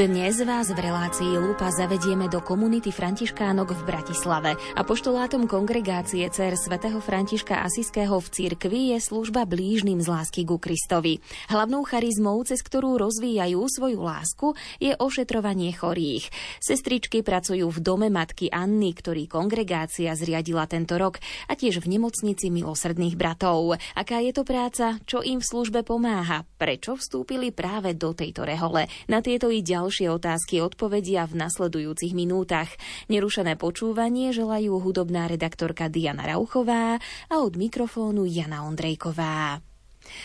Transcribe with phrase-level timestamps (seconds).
[0.00, 4.56] Dnes vás v relácii Lupa zavedieme do komunity Františkánok v Bratislave.
[4.72, 10.56] A poštolátom kongregácie Cer svätého Františka Asiského v cirkvi je služba blížnym z lásky ku
[10.56, 11.20] Kristovi.
[11.52, 16.32] Hlavnou charizmou, cez ktorú rozvíjajú svoju lásku, je ošetrovanie chorých.
[16.64, 22.48] Sestričky pracujú v dome matky Anny, ktorý kongregácia zriadila tento rok, a tiež v nemocnici
[22.48, 23.76] milosrdných bratov.
[23.92, 24.96] Aká je to práca?
[25.04, 26.48] Čo im v službe pomáha?
[26.56, 28.88] Prečo vstúpili práve do tejto rehole?
[29.04, 32.70] Na tieto i ďalej ďalšie otázky odpovedia v nasledujúcich minútach.
[33.10, 39.69] Nerušené počúvanie želajú hudobná redaktorka Diana Rauchová a od mikrofónu Jana Ondrejková.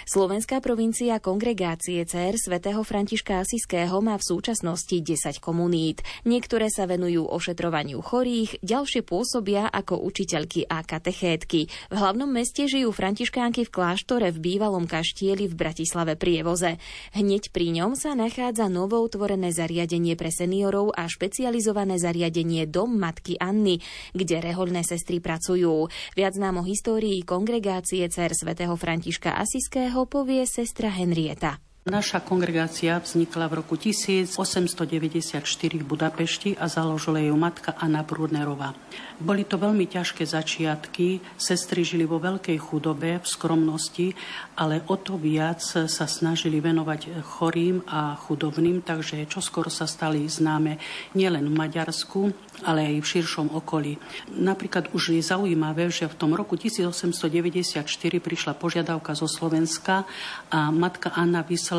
[0.09, 6.01] Slovenská provincia kongregácie CR svätého Františka Asiského má v súčasnosti 10 komunít.
[6.23, 11.67] Niektoré sa venujú ošetrovaniu chorých, ďalšie pôsobia ako učiteľky a katechétky.
[11.91, 16.81] V hlavnom meste žijú františkánky v kláštore v bývalom kaštieli v Bratislave Prievoze.
[17.13, 18.67] Hneď pri ňom sa nachádza
[19.11, 23.79] tvorené zariadenie pre seniorov a špecializované zariadenie Dom Matky Anny,
[24.15, 25.91] kde rehoľné sestry pracujú.
[26.15, 31.59] Viac nám o histórii kongregácie CR svätého Františka Asiského Košického povie sestra Henrieta.
[31.85, 38.73] Naša kongregácia vznikla v roku 1894 v Budapešti a založila ju matka Anna Brudnerová.
[39.21, 44.17] Boli to veľmi ťažké začiatky, sestry žili vo veľkej chudobe, v skromnosti,
[44.57, 50.81] ale o to viac sa snažili venovať chorým a chudobným, takže čoskoro sa stali známe
[51.13, 52.33] nielen v Maďarsku,
[52.65, 54.01] ale aj v širšom okolí.
[54.33, 57.85] Napríklad už je zaujímavé, že v tom roku 1894
[58.17, 60.09] prišla požiadavka zo Slovenska
[60.49, 61.74] a matka Anna vyslala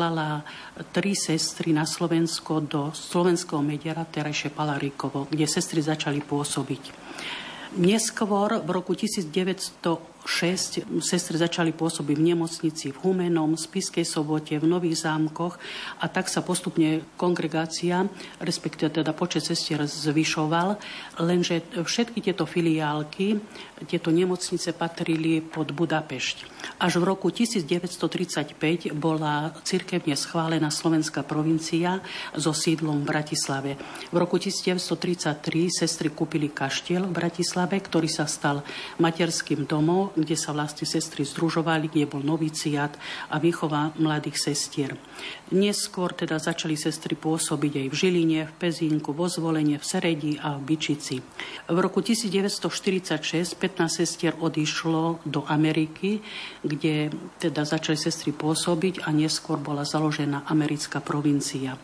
[0.93, 6.83] tri sestry na Slovensko do slovenského mediara terajšie Palaríkovo, kde sestry začali pôsobiť.
[7.77, 14.67] Neskôr v roku 1900 6 sestry začali pôsobiť v nemocnici v Humenom, Spiskej sobote, v
[14.67, 15.55] Nových zámkoch
[16.03, 18.03] a tak sa postupne kongregácia,
[18.43, 20.75] respektíve teda počet sestier zvyšoval,
[21.23, 23.39] lenže všetky tieto filiálky,
[23.87, 26.37] tieto nemocnice patrili pod Budapešť.
[26.81, 32.03] Až v roku 1935 bola cirkevne schválená slovenská provincia
[32.35, 33.71] so sídlom v Bratislave.
[34.11, 38.65] V roku 1933 sestry kúpili kaštiel v Bratislave, ktorý sa stal
[38.99, 42.97] materským domom, kde sa vlastne sestry združovali, kde bol noviciat
[43.29, 44.97] a výchova mladých sestier.
[45.53, 50.57] Neskôr teda začali sestry pôsobiť aj v Žiline, v Pezínku, vo Zvolenie, v Seredi a
[50.57, 51.21] v Bičici.
[51.69, 56.19] V roku 1946 15 sestier odišlo do Ameriky,
[56.65, 61.77] kde teda začali sestry pôsobiť a neskôr bola založená americká provincia.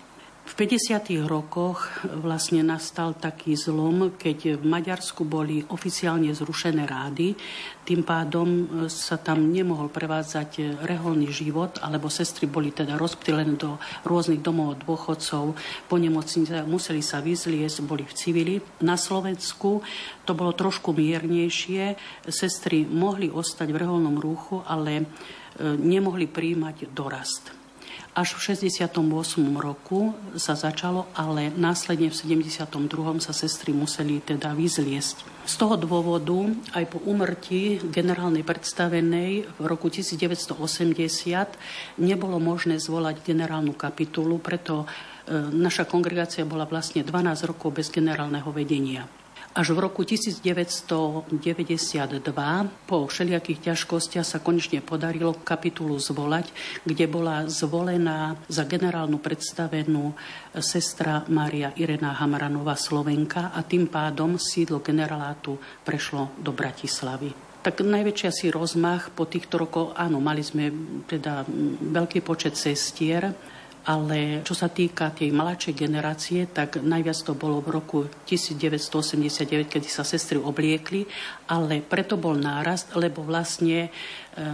[0.54, 1.18] V 50.
[1.26, 7.34] rokoch vlastne nastal taký zlom, keď v Maďarsku boli oficiálne zrušené rády,
[7.82, 13.82] tým pádom e, sa tam nemohol prevádzať reholný život, alebo sestry boli teda rozptýlené do
[14.06, 15.58] rôznych domov dôchodcov,
[15.90, 18.56] po nemocnice museli sa vyzliesť, boli v civili.
[18.86, 19.82] Na Slovensku
[20.22, 21.98] to bolo trošku miernejšie,
[22.30, 25.04] sestry mohli ostať v reholnom rúchu, ale e,
[25.82, 27.63] nemohli príjmať dorast.
[28.14, 28.94] Až v 68.
[29.58, 32.62] roku sa začalo, ale následne v 72.
[33.18, 35.50] sa sestry museli teda vyzliesť.
[35.50, 36.46] Z toho dôvodu
[36.78, 40.54] aj po umrti generálnej predstavenej v roku 1980
[42.06, 44.88] nebolo možné zvolať generálnu kapitulu, preto e,
[45.50, 49.10] naša kongregácia bola vlastne 12 rokov bez generálneho vedenia.
[49.54, 51.30] Až v roku 1992
[52.90, 56.50] po všelijakých ťažkostiach sa konečne podarilo kapitulu zvolať,
[56.82, 60.18] kde bola zvolená za generálnu predstavenú
[60.58, 67.62] sestra Mária Irena Hamranová Slovenka a tým pádom sídlo generálátu prešlo do Bratislavy.
[67.62, 70.74] Tak najväčšia si rozmach po týchto rokoch, áno, mali sme
[71.06, 71.46] teda
[71.94, 73.30] veľký počet sestier,
[73.84, 79.88] ale čo sa týka tej mladšej generácie, tak najviac to bolo v roku 1989, kedy
[79.92, 81.04] sa sestry obliekli,
[81.52, 83.90] ale preto bol nárast, lebo vlastne e,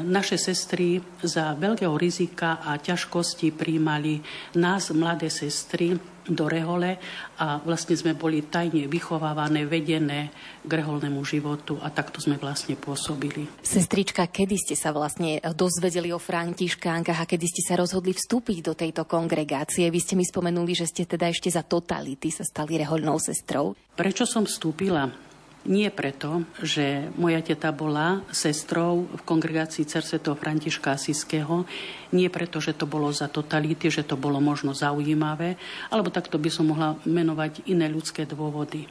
[0.02, 4.18] naše sestry za veľkého rizika a ťažkosti príjmali
[4.58, 5.94] nás, mladé sestry,
[6.30, 7.02] do rehole
[7.42, 10.30] a vlastne sme boli tajne vychovávané, vedené
[10.62, 13.50] k reholnému životu a takto sme vlastne pôsobili.
[13.66, 18.74] Sestrička, kedy ste sa vlastne dozvedeli o františkánkach a kedy ste sa rozhodli vstúpiť do
[18.74, 19.90] tejto kongregácie?
[19.90, 23.78] Vy ste mi spomenuli, že ste teda ešte za totality sa stali reholnou sestrou.
[23.98, 25.29] Prečo som vstúpila?
[25.68, 30.08] Nie preto, že moja teta bola sestrou v kongregácii Cer.
[30.08, 31.68] Františka Asiského,
[32.16, 35.60] nie preto, že to bolo za totality, že to bolo možno zaujímavé,
[35.92, 38.88] alebo takto by som mohla menovať iné ľudské dôvody.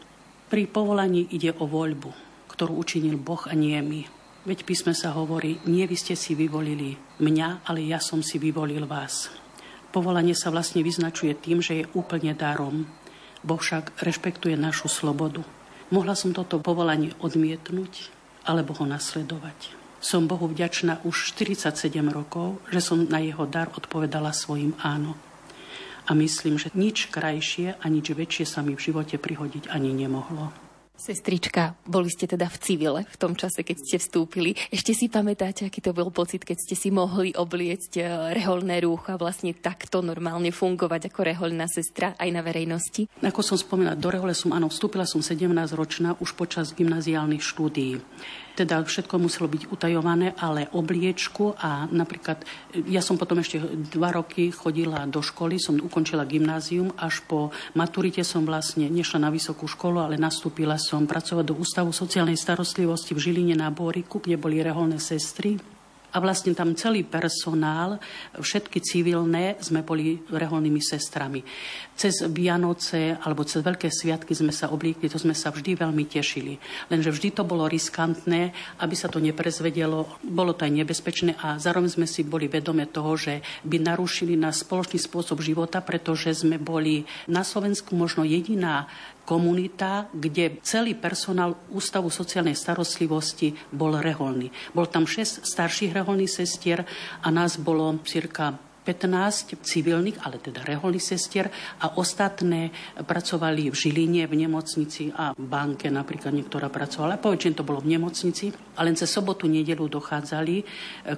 [0.52, 2.12] Pri povolaní ide o voľbu,
[2.52, 4.04] ktorú učinil Boh a nie my.
[4.44, 8.84] Veď písme sa hovorí, nie vy ste si vyvolili mňa, ale ja som si vyvolil
[8.84, 9.32] vás.
[9.88, 12.84] Povolanie sa vlastne vyznačuje tým, že je úplne darom.
[13.40, 15.40] Boh však rešpektuje našu slobodu.
[15.88, 18.12] Mohla som toto povolanie odmietnúť
[18.44, 19.72] alebo ho nasledovať.
[20.04, 25.16] Som Bohu vďačná už 47 rokov, že som na jeho dar odpovedala svojim áno.
[26.08, 30.67] A myslím, že nič krajšie a nič väčšie sa mi v živote prihodiť ani nemohlo.
[30.98, 34.58] Sestrička, boli ste teda v civile v tom čase, keď ste vstúpili.
[34.74, 39.14] Ešte si pamätáte, aký to bol pocit, keď ste si mohli obliecť eh, reholné rúcha
[39.14, 43.06] a vlastne takto normálne fungovať ako reholná sestra aj na verejnosti?
[43.22, 45.46] Ako som spomínala, do rehole som, áno, vstúpila som 17
[45.78, 48.02] ročná už počas gymnaziálnych štúdií
[48.58, 52.42] teda všetko muselo byť utajované, ale obliečku a napríklad,
[52.90, 53.62] ja som potom ešte
[53.94, 59.30] dva roky chodila do školy, som ukončila gymnázium, až po maturite som vlastne nešla na
[59.30, 64.34] vysokú školu, ale nastúpila som pracovať do Ústavu sociálnej starostlivosti v Žiline na Bóriku, kde
[64.34, 65.54] boli reholné sestry
[66.08, 68.00] a vlastne tam celý personál,
[68.40, 71.44] všetky civilné, sme boli reholnými sestrami.
[71.98, 76.54] Cez Vianoce alebo cez Veľké sviatky sme sa oblíkli, to sme sa vždy veľmi tešili.
[76.94, 81.90] Lenže vždy to bolo riskantné, aby sa to neprezvedelo, bolo to aj nebezpečné a zároveň
[81.90, 87.02] sme si boli vedome toho, že by narušili náš spoločný spôsob života, pretože sme boli
[87.26, 88.86] na Slovensku možno jediná
[89.26, 94.54] komunita, kde celý personál Ústavu sociálnej starostlivosti bol reholný.
[94.70, 96.86] Bol tam 6 starších reholných sestier
[97.20, 101.52] a nás bolo cirka 15 civilných, ale teda reholných sestier
[101.84, 107.20] a ostatné pracovali v Žiline, v nemocnici a v banke napríklad niektorá pracovala.
[107.20, 110.56] Poväčšine to bolo v nemocnici a len cez sobotu, nedelu dochádzali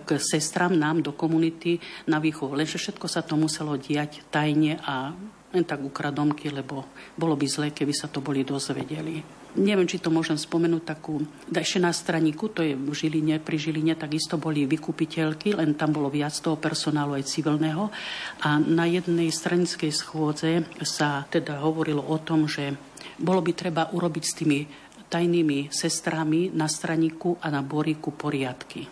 [0.03, 1.79] k sestram nám do komunity
[2.11, 2.59] na výchovu.
[2.59, 5.15] Lenže všetko sa to muselo diať tajne a
[5.55, 9.40] len tak ukradomky, lebo bolo by zlé, keby sa to boli dozvedeli.
[9.59, 13.99] Neviem, či to môžem spomenúť takú, ešte na straníku, to je v Žiline, pri Žiline
[13.99, 17.91] takisto boli vykupiteľky, len tam bolo viac toho personálu aj civilného.
[18.47, 22.79] A na jednej stranickej schôdze sa teda hovorilo o tom, že
[23.19, 24.59] bolo by treba urobiť s tými
[25.11, 28.87] tajnými sestrami na straníku a na boríku poriadky.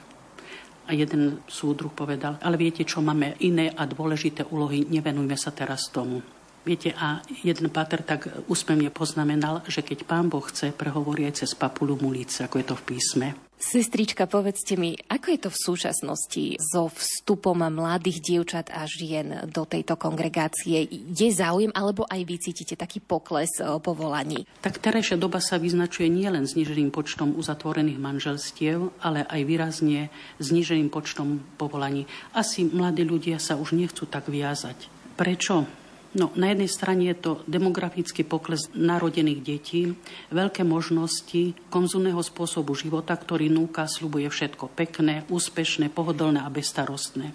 [0.88, 5.86] A jeden súdruh povedal, ale viete čo, máme iné a dôležité úlohy, nevenujme sa teraz
[5.94, 6.18] tomu.
[6.66, 11.56] Viete, a jeden pater tak úsmevne poznamenal, že keď pán Boh chce, prehovorí aj cez
[11.56, 13.28] papulu mulice, ako je to v písme.
[13.58, 19.66] Sestrička, povedzte mi, ako je to v súčasnosti so vstupom mladých dievčat a žien do
[19.66, 20.86] tejto kongregácie?
[21.10, 24.46] Je záujem, alebo aj vy cítite taký pokles povolaní?
[24.62, 30.06] Tak terajšia doba sa vyznačuje nielen zniženým počtom uzatvorených manželstiev, ale aj výrazne
[30.38, 32.06] zniženým počtom povolaní.
[32.38, 34.86] Asi mladí ľudia sa už nechcú tak viazať.
[35.18, 35.87] Prečo?
[36.18, 39.94] No, na jednej strane je to demografický pokles narodených detí,
[40.34, 47.30] veľké možnosti konzumného spôsobu života, ktorý núka, slubuje všetko pekné, úspešné, pohodlné a bezstarostné.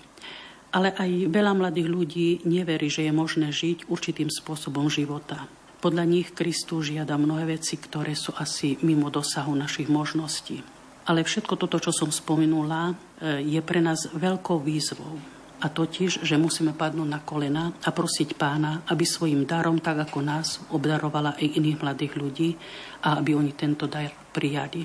[0.75, 5.47] Ale aj veľa mladých ľudí neverí, že je možné žiť určitým spôsobom života.
[5.79, 10.59] Podľa nich Kristus žiada mnohé veci, ktoré sú asi mimo dosahu našich možností.
[11.07, 15.32] Ale všetko toto, čo som spomenula, e, je pre nás veľkou výzvou
[15.63, 20.19] a totiž, že musíme padnúť na kolena a prosiť pána, aby svojim darom, tak ako
[20.19, 22.49] nás, obdarovala aj iných mladých ľudí
[23.07, 24.83] a aby oni tento dar prijali.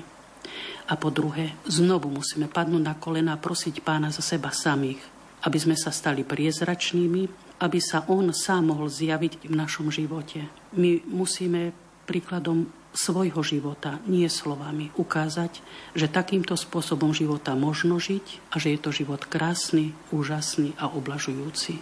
[0.89, 5.03] A po druhé, znovu musíme padnúť na kolena a prosiť pána za seba samých,
[5.43, 10.47] aby sme sa stali priezračnými, aby sa on sám mohol zjaviť v našom živote.
[10.79, 11.75] My musíme
[12.07, 15.61] príkladom svojho života, nie slovami, ukázať,
[15.93, 21.81] že takýmto spôsobom života možno žiť a že je to život krásny, úžasný a oblažujúci.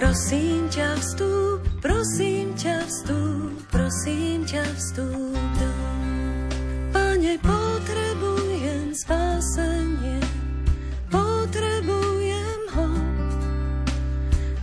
[0.00, 5.72] Prosím ťa vstúp, prosím ťa vstúp, prosím ťa vstúp do.
[6.88, 10.16] Pane, potrebujem spásenie,
[11.12, 12.88] potrebujem ho.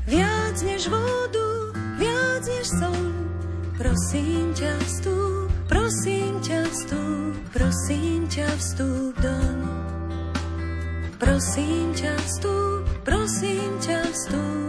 [0.10, 1.70] Viac než vodu,
[2.02, 3.06] viac než sol,
[3.78, 9.38] prosím ťa vstúp, prosím ťa vstúp, prosím ťa vstúp do.
[11.22, 14.67] Prosím ťa vstúp, prosím ťa vstúp,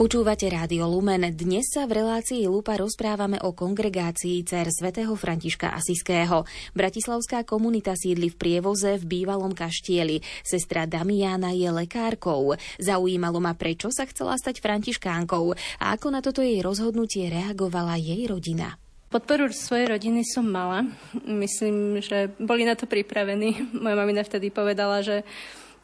[0.00, 1.28] Počúvate Rádio Lumen.
[1.36, 6.48] Dnes sa v relácii Lupa rozprávame o kongregácii cer svätého Františka Asiského.
[6.72, 10.24] Bratislavská komunita sídli v prievoze v bývalom kaštieli.
[10.40, 12.56] Sestra Damiana je lekárkou.
[12.80, 15.52] Zaujímalo ma, prečo sa chcela stať františkánkou
[15.84, 18.80] a ako na toto jej rozhodnutie reagovala jej rodina.
[19.10, 20.86] Podporu svojej rodiny som mala.
[21.26, 23.58] Myslím, že boli na to pripravení.
[23.74, 25.26] Moja mamina vtedy povedala, že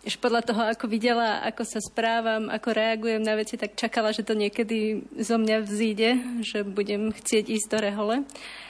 [0.06, 4.22] že podľa toho, ako videla, ako sa správam, ako reagujem na veci, tak čakala, že
[4.22, 6.10] to niekedy zo mňa vzíde,
[6.46, 8.16] že budem chcieť ísť do rehole.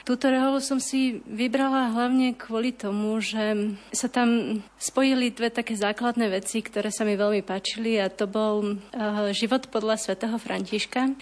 [0.01, 6.25] Túto reholu som si vybrala hlavne kvôli tomu, že sa tam spojili dve také základné
[6.41, 11.13] veci, ktoré sa mi veľmi páčili a to bol uh, život podľa svätého Františka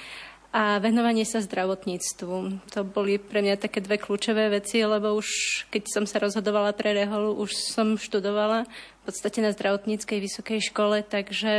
[0.55, 2.35] a venovanie sa zdravotníctvu.
[2.71, 5.27] To boli pre mňa také dve kľúčové veci, lebo už
[5.67, 8.63] keď som sa rozhodovala pre reholu, už som študovala
[9.05, 11.51] podstate na zdravotníckej vysokej škole, takže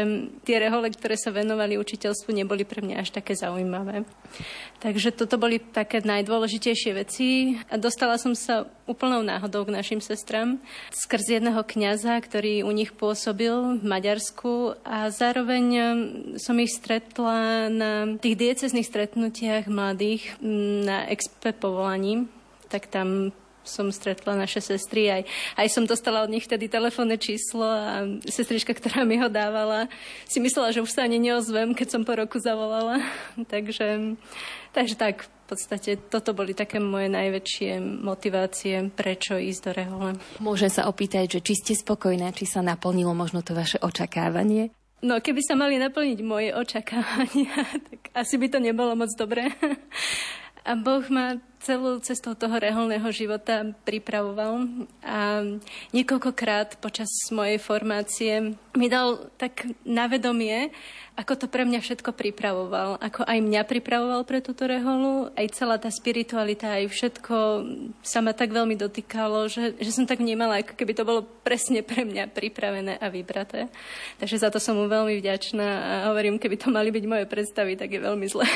[0.42, 4.02] tie rehole, ktoré sa venovali učiteľstvu, neboli pre mňa až také zaujímavé.
[4.82, 7.56] Takže toto boli také najdôležitejšie veci.
[7.70, 10.58] A dostala som sa úplnou náhodou k našim sestram.
[10.90, 14.76] Skrz jedného kňaza, ktorý u nich pôsobil v Maďarsku.
[14.82, 15.64] A zároveň
[16.36, 20.36] som ich stretla na tých diecezných stretnutiach mladých
[20.84, 22.26] na expe povolaní
[22.68, 23.32] tak tam
[23.68, 25.22] som stretla naše sestry, aj,
[25.58, 29.90] aj som dostala od nich vtedy telefónne číslo a sestrička, ktorá mi ho dávala,
[30.24, 33.02] si myslela, že už sa ani neozvem, keď som po roku zavolala.
[33.52, 34.16] takže,
[34.72, 40.10] takže tak, v podstate toto boli také moje najväčšie motivácie, prečo ísť do rehole.
[40.42, 44.74] Môžem sa opýtať, že či ste spokojná, či sa naplnilo možno to vaše očakávanie?
[45.06, 47.52] No, keby sa mali naplniť moje očakávania,
[47.92, 49.52] tak asi by to nebolo moc dobré.
[50.66, 54.66] A Boh ma celú cestou toho reholného života pripravoval
[55.02, 55.42] a
[55.90, 60.74] niekoľkokrát počas mojej formácie mi dal tak na vedomie,
[61.16, 62.98] ako to pre mňa všetko pripravoval.
[62.98, 67.36] Ako aj mňa pripravoval pre túto reholu, aj celá tá spiritualita, aj všetko
[68.02, 71.80] sa ma tak veľmi dotýkalo, že, že som tak vnímala, ako keby to bolo presne
[71.86, 73.70] pre mňa pripravené a vybraté.
[74.18, 77.78] Takže za to som mu veľmi vďačná a hovorím, keby to mali byť moje predstavy,
[77.78, 78.46] tak je veľmi zle.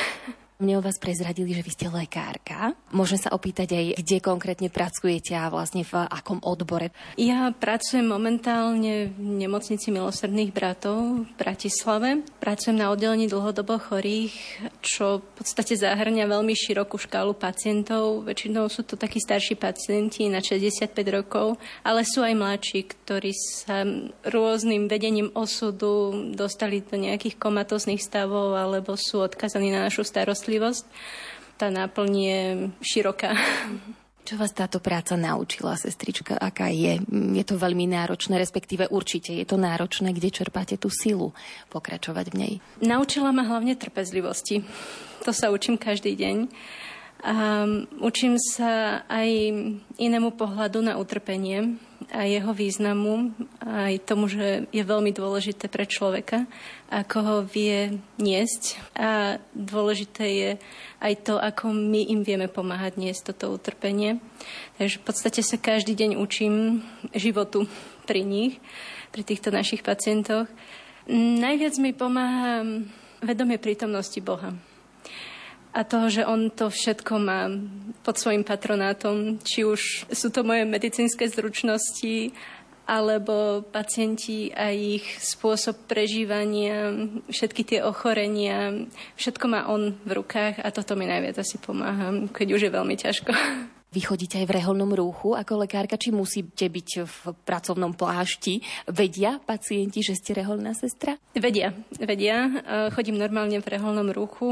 [0.60, 2.76] Mne o vás prezradili, že vy ste lekárka.
[2.92, 6.92] Môžem sa opýtať aj, kde konkrétne pracujete a vlastne v akom odbore?
[7.16, 12.20] Ja pracujem momentálne v nemocnici milosrdných bratov v Bratislave.
[12.44, 14.36] Pracujem na oddelení dlhodobo chorých,
[14.84, 18.28] čo v podstate zahrňa veľmi širokú škálu pacientov.
[18.28, 23.88] Väčšinou sú to takí starší pacienti na 65 rokov, ale sú aj mladší, ktorí sa
[24.28, 30.84] rôznym vedením osudu dostali do nejakých komatozných stavov alebo sú odkazaní na našu starostlivosť starostlivosť.
[31.54, 32.40] Tá náplň je
[32.82, 33.30] široká.
[34.20, 36.38] Čo vás táto práca naučila, sestrička?
[36.38, 37.02] Aká je?
[37.10, 41.34] Je to veľmi náročné, respektíve určite je to náročné, kde čerpáte tú silu
[41.72, 42.52] pokračovať v nej?
[42.78, 44.62] Naučila ma hlavne trpezlivosti.
[45.26, 46.36] To sa učím každý deň.
[47.26, 47.64] A
[47.98, 49.28] učím sa aj
[49.98, 51.80] inému pohľadu na utrpenie
[52.10, 53.30] a jeho významu,
[53.62, 56.46] aj tomu, že je veľmi dôležité pre človeka,
[56.90, 58.78] ako ho vie niesť.
[58.98, 60.50] A dôležité je
[60.98, 64.18] aj to, ako my im vieme pomáhať niesť toto utrpenie.
[64.78, 66.82] Takže v podstate sa každý deň učím
[67.14, 67.70] životu
[68.06, 68.58] pri nich,
[69.14, 70.50] pri týchto našich pacientoch.
[71.10, 72.62] Najviac mi pomáha
[73.22, 74.69] vedomie prítomnosti Boha
[75.70, 77.46] a toho, že on to všetko má
[78.02, 82.34] pod svojim patronátom, či už sú to moje medicínske zručnosti,
[82.90, 86.90] alebo pacienti a ich spôsob prežívania,
[87.30, 92.46] všetky tie ochorenia, všetko má on v rukách a toto mi najviac asi pomáha, keď
[92.50, 93.30] už je veľmi ťažko.
[93.90, 98.62] Vy chodíte aj v reholnom rúchu ako lekárka, či musíte byť v pracovnom plášti?
[98.86, 101.18] Vedia pacienti, že ste reholná sestra?
[101.34, 102.54] Vedia, vedia.
[102.94, 104.46] Chodím normálne v reholnom ruchu.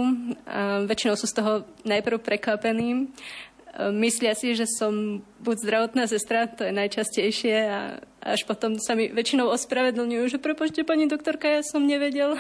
[0.91, 1.53] Väčšinou sú z toho
[1.87, 3.15] najprv prekvapení.
[3.79, 9.07] Myslia si, že som buď zdravotná sestra, to je najčastejšie, a až potom sa mi
[9.07, 12.35] väčšinou ospravedlňujú, že prepočte pani doktorka, ja som nevedel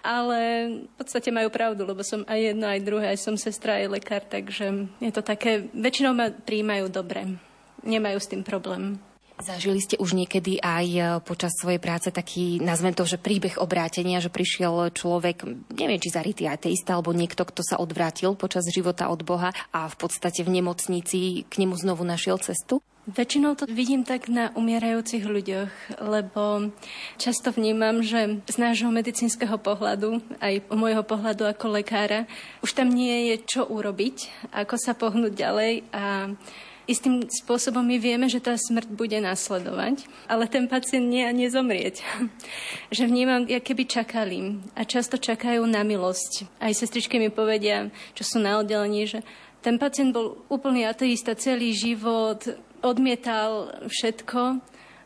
[0.00, 0.38] ale
[0.86, 4.22] v podstate majú pravdu, lebo som aj jedno, aj druhé, aj som sestra, aj lekár,
[4.24, 7.38] takže je to také, väčšinou ma príjmajú dobre,
[7.84, 8.98] nemajú s tým problém.
[9.40, 14.20] Zažili ste už niekedy aj e, počas svojej práce taký, nazvem to, že príbeh obrátenia,
[14.20, 19.24] že prišiel človek, neviem, či zarytý ateista, alebo niekto, kto sa odvrátil počas života od
[19.24, 22.84] Boha a v podstate v nemocnici k nemu znovu našiel cestu?
[23.08, 25.72] Väčšinou to vidím tak na umierajúcich ľuďoch,
[26.04, 26.68] lebo
[27.16, 32.28] často vnímam, že z nášho medicínskeho pohľadu, aj môjho pohľadu ako lekára,
[32.60, 36.36] už tam nie je čo urobiť, ako sa pohnúť ďalej a
[36.84, 42.04] istým spôsobom my vieme, že tá smrť bude následovať, ale ten pacient nie a nezomrieť.
[42.94, 46.52] že vnímam, jak keby čakali a často čakajú na milosť.
[46.60, 49.24] Aj sestričky mi povedia, čo sú na oddelení, že
[49.60, 52.40] ten pacient bol úplný ateista celý život,
[52.82, 54.60] odmietal všetko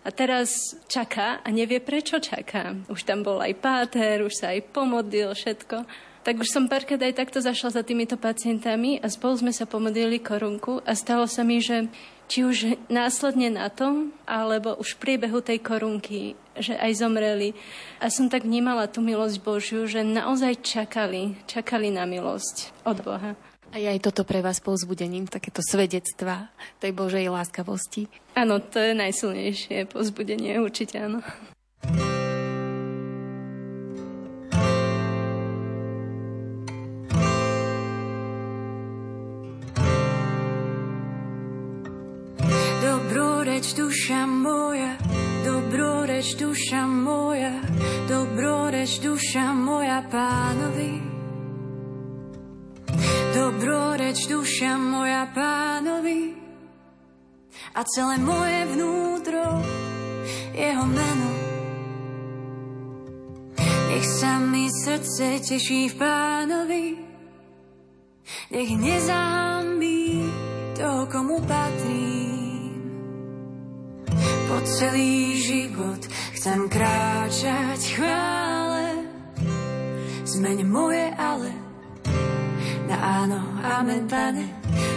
[0.05, 2.77] a teraz čaká a nevie, prečo čaká.
[2.93, 5.89] Už tam bol aj páter, už sa aj pomodlil, všetko.
[6.25, 10.17] Tak už som párkrát aj takto zašla za týmito pacientami a spolu sme sa pomodlili
[10.21, 11.93] korunku a stalo sa mi, že
[12.33, 17.53] či už následne na to, alebo už v priebehu tej korunky, že aj zomreli.
[18.01, 23.37] A som tak vnímala tú milosť Božiu, že naozaj čakali, čakali na milosť od Boha.
[23.75, 26.47] A je aj toto pre vás povzbudením, takéto svedectva
[26.79, 28.07] tej Božej láskavosti?
[28.39, 31.19] Áno, to je najsilnejšie povzbudenie, určite áno.
[42.79, 44.95] Dobroreč duša moja,
[45.43, 47.59] dobroreč duša moja,
[48.07, 51.14] dobroreč duša moja pánovi.
[53.35, 56.39] Dobroreč duša moja pánovi
[57.75, 59.59] a celé moje vnútro
[60.55, 61.31] jeho meno.
[63.91, 66.87] Nech sa mi srdce teší v pánovi,
[68.55, 70.31] nech nezahambí
[70.79, 72.87] toho, komu patrím.
[74.47, 76.07] Po celý život
[76.39, 79.11] chcem kráčať chvále,
[80.23, 81.64] zmeň moje ale
[82.99, 84.47] áno, amen, pane,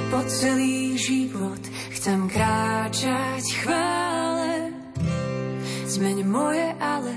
[0.10, 1.60] po celý život
[1.96, 4.72] chcem kráčať chvále.
[5.88, 7.16] Zmeň moje ale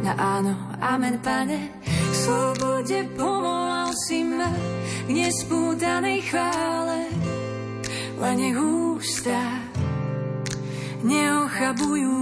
[0.00, 4.48] na áno, amen, pane, k slobode povolal si ma
[5.06, 7.10] k nespútanej chvále.
[8.20, 9.40] Len nech ústa
[11.04, 12.16] neochabujú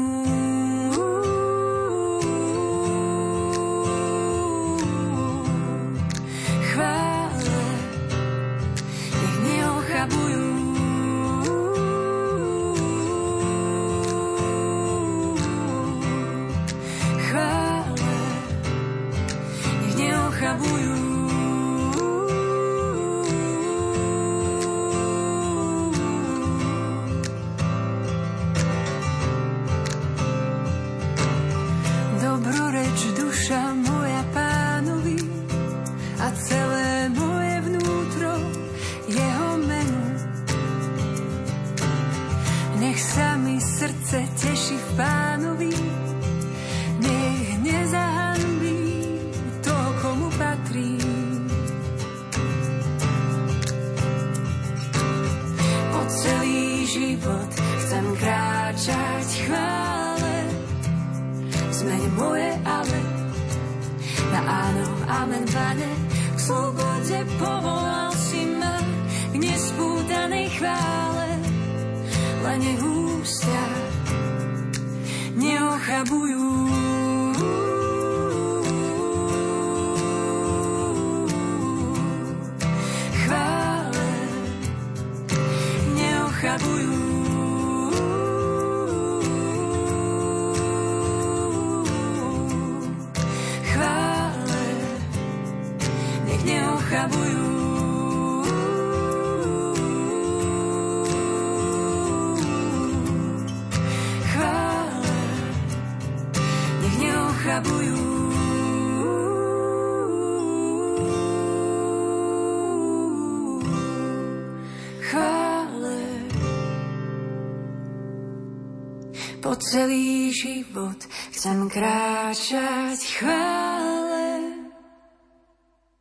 [119.58, 120.98] celý život
[121.34, 123.87] chcem kráčať chvále.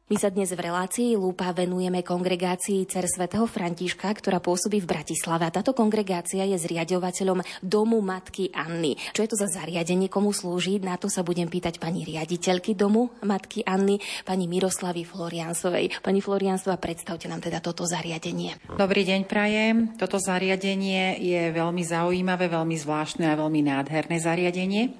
[0.07, 5.51] My sa dnes v relácii Lúpa venujeme kongregácii Cer svätého Františka, ktorá pôsobí v Bratislave.
[5.51, 8.95] Táto kongregácia je zriadovateľom Domu Matky Anny.
[9.11, 10.79] Čo je to za zariadenie, komu slúži?
[10.79, 15.99] Na to sa budem pýtať pani riaditeľky Domu Matky Anny, pani Miroslavy Floriansovej.
[15.99, 18.63] Pani Floriansova, predstavte nám teda toto zariadenie.
[18.79, 19.91] Dobrý deň, prajem.
[19.99, 24.95] Toto zariadenie je veľmi zaujímavé, veľmi zvláštne a veľmi nádherné zariadenie.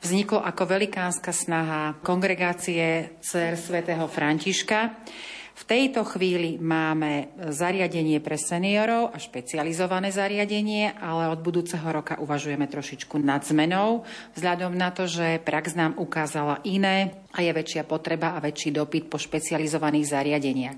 [0.00, 4.94] Vzniklo ako velikánska snaha kongregácie Cer svätého Františka Františka.
[5.58, 12.70] V tejto chvíli máme zariadenie pre seniorov a špecializované zariadenie, ale od budúceho roka uvažujeme
[12.70, 14.06] trošičku nad zmenou,
[14.38, 19.12] vzhľadom na to, že prax nám ukázala iné a je väčšia potreba a väčší dopyt
[19.12, 20.76] po špecializovaných zariadeniach.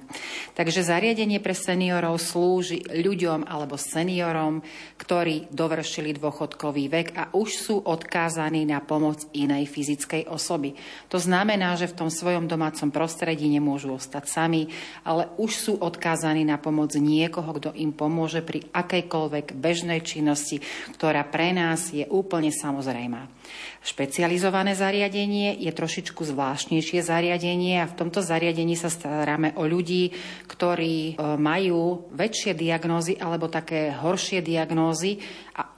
[0.59, 4.61] Takže zariadenie pre seniorov slúži ľuďom alebo seniorom,
[4.99, 10.75] ktorí dovršili dôchodkový vek a už sú odkázaní na pomoc inej fyzickej osoby.
[11.15, 14.67] To znamená, že v tom svojom domácom prostredí nemôžu ostať sami,
[15.07, 20.59] ale už sú odkázaní na pomoc niekoho, kto im pomôže pri akejkoľvek bežnej činnosti,
[20.99, 23.38] ktorá pre nás je úplne samozrejmá.
[23.79, 30.13] Špecializované zariadenie je trošičku zvláštnejšie zariadenie a v tomto zariadení sa staráme o ľudí,
[30.51, 35.23] ktorí e, majú väčšie diagnózy alebo také horšie diagnózy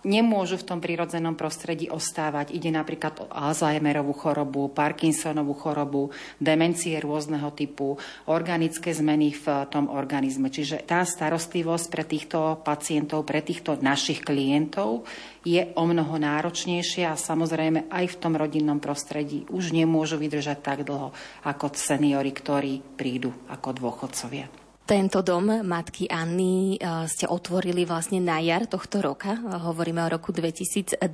[0.05, 2.53] nemôžu v tom prirodzenom prostredí ostávať.
[2.57, 10.49] Ide napríklad o Alzheimerovú chorobu, Parkinsonovú chorobu, demencie rôzneho typu, organické zmeny v tom organizme.
[10.49, 15.05] Čiže tá starostlivosť pre týchto pacientov, pre týchto našich klientov
[15.45, 20.85] je o mnoho náročnejšia a samozrejme aj v tom rodinnom prostredí už nemôžu vydržať tak
[20.85, 21.13] dlho
[21.45, 24.60] ako seniory, ktorí prídu ako dôchodcovia.
[24.91, 29.39] Tento dom matky Anny e, ste otvorili vlastne na jar tohto roka.
[29.39, 31.07] Hovoríme o roku 2023.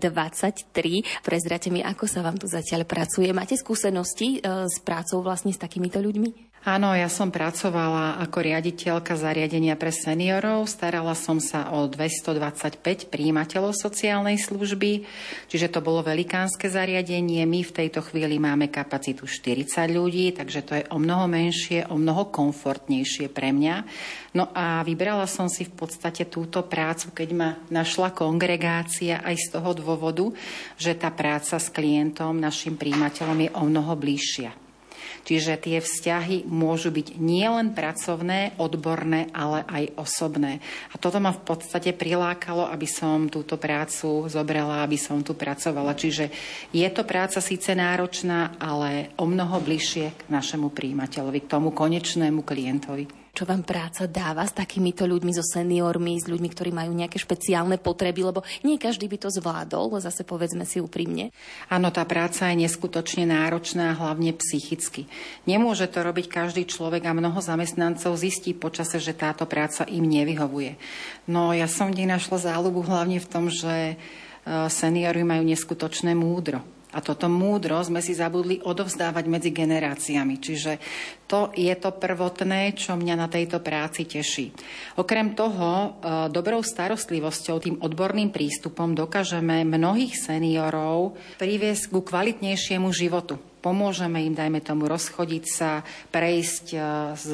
[1.21, 3.29] Prezrate mi, ako sa vám tu zatiaľ pracuje.
[3.37, 6.56] Máte skúsenosti e, s prácou vlastne s takýmito ľuďmi?
[6.67, 10.67] Áno, ja som pracovala ako riaditeľka zariadenia pre seniorov.
[10.67, 15.07] Starala som sa o 225 príjimateľov sociálnej služby,
[15.47, 17.47] čiže to bolo velikánske zariadenie.
[17.47, 19.63] My v tejto chvíli máme kapacitu 40
[19.95, 23.87] ľudí, takže to je o mnoho menšie, o mnoho komfortnejšie pre mňa.
[24.35, 29.47] No a vybrala som si v podstate túto prácu, keď ma našla kongregácia aj z
[29.55, 30.35] toho dôvodu,
[30.75, 34.66] že tá práca s klientom, našim príjimateľom je o mnoho bližšia.
[35.27, 40.63] Čiže tie vzťahy môžu byť nielen pracovné, odborné, ale aj osobné.
[40.95, 45.99] A toto ma v podstate prilákalo, aby som túto prácu zobrala, aby som tu pracovala.
[45.99, 46.31] Čiže
[46.71, 52.47] je to práca síce náročná, ale o mnoho bližšie k našemu príjimateľovi, k tomu konečnému
[52.47, 57.21] klientovi čo vám práca dáva s takýmito ľuďmi, so seniormi, s ľuďmi, ktorí majú nejaké
[57.21, 61.37] špeciálne potreby, lebo nie každý by to zvládol, zase povedzme si úprimne.
[61.69, 65.05] Áno, tá práca je neskutočne náročná, hlavne psychicky.
[65.45, 70.81] Nemôže to robiť každý človek a mnoho zamestnancov zistí počase, že táto práca im nevyhovuje.
[71.29, 73.95] No ja som vždy našla záľubu hlavne v tom, že e,
[74.73, 76.65] seniory majú neskutočné múdro.
[76.97, 80.41] A toto múdro sme si zabudli odovzdávať medzi generáciami.
[80.41, 80.73] Čiže
[81.29, 84.57] to je to prvotné, čo mňa na tejto práci teší.
[84.97, 85.89] Okrem toho, e,
[86.33, 94.63] dobrou starostlivosťou, tým odborným prístupom dokážeme mnohých seniorov priviesť ku kvalitnejšiemu životu pomôžeme im, dajme
[94.63, 95.83] tomu, rozchodiť sa,
[96.15, 96.79] prejsť e,
[97.19, 97.31] z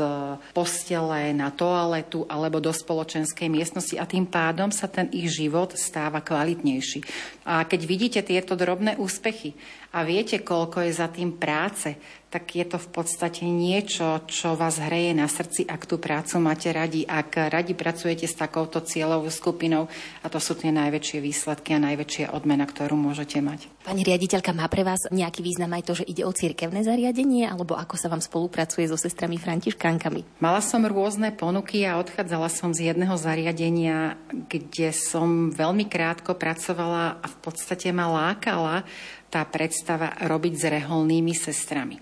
[0.57, 6.25] postele na toaletu alebo do spoločenskej miestnosti a tým pádom sa ten ich život stáva
[6.25, 7.05] kvalitnejší.
[7.45, 9.53] A keď vidíte tieto drobné úspechy
[9.93, 11.93] a viete, koľko je za tým práce,
[12.33, 16.73] tak je to v podstate niečo, čo vás hreje na srdci, ak tú prácu máte
[16.73, 19.93] radi, ak radi pracujete s takouto cieľovou skupinou
[20.25, 23.69] a to sú tie najväčšie výsledky a najväčšia odmena, ktorú môžete mať.
[23.85, 27.77] Pani riaditeľka, má pre vás nejaký význam aj to, že ide o cirkevné zariadenie, alebo
[27.77, 30.41] ako sa vám spolupracuje so sestrami františkánkami?
[30.41, 34.17] Mala som rôzne ponuky a odchádzala som z jedného zariadenia,
[34.49, 38.89] kde som veľmi krátko pracovala a v podstate ma lákala
[39.33, 41.97] tá predstava robiť s reholnými sestrami.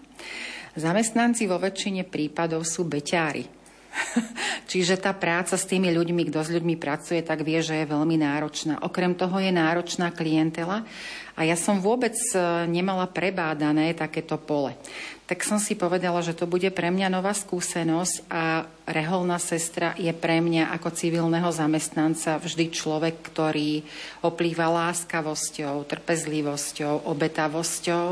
[0.74, 3.46] Zamestnanci vo väčšine prípadov sú beťári.
[4.70, 8.18] Čiže tá práca s tými ľuďmi, kto s ľuďmi pracuje, tak vie, že je veľmi
[8.18, 8.82] náročná.
[8.82, 10.86] Okrem toho je náročná klientela
[11.34, 12.38] a ja som vôbec e,
[12.70, 14.78] nemala prebádané takéto pole.
[15.30, 20.10] Tak som si povedala, že to bude pre mňa nová skúsenosť a reholná sestra je
[20.10, 23.78] pre mňa ako civilného zamestnanca vždy človek, ktorý
[24.26, 28.06] oplýva láskavosťou, trpezlivosťou, obetavosťou.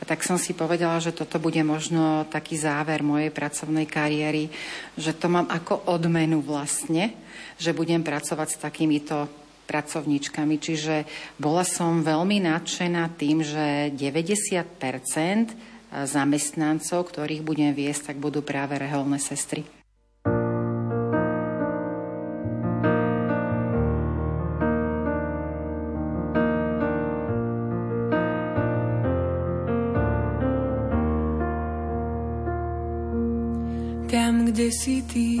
[0.00, 4.48] A tak som si povedala, že toto bude možno taký záver mojej pracovnej kariéry,
[4.96, 7.12] že to mám ako odmenu vlastne,
[7.60, 9.28] že budem pracovať s takýmito
[9.68, 10.56] pracovníčkami.
[10.56, 11.04] Čiže
[11.36, 14.80] bola som veľmi nadšená tým, že 90
[15.92, 19.68] zamestnancov, ktorých budem viesť, tak budú práve reholné sestry.
[34.12, 35.40] Tam, kde si ty,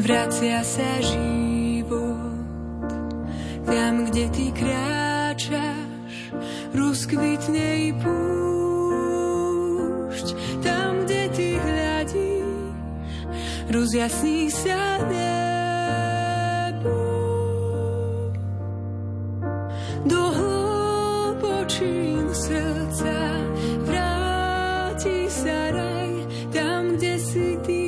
[0.00, 2.88] vracia sa život.
[3.68, 5.89] Tam, kde ty kráčaš,
[6.74, 8.26] rozkvitne i púšť.
[10.64, 12.74] Tam, kde ty hľadíš,
[13.70, 16.98] rozjasní sa nebo.
[20.08, 23.18] Do hlbočín srdca
[23.84, 26.12] vráti sa raj,
[26.50, 27.86] tam, kde si ty.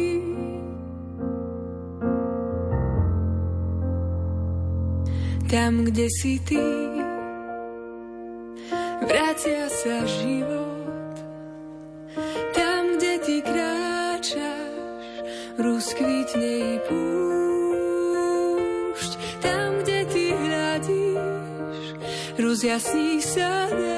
[5.52, 6.81] Tam, kde si ty,
[22.62, 23.91] rozjasní sa nebo.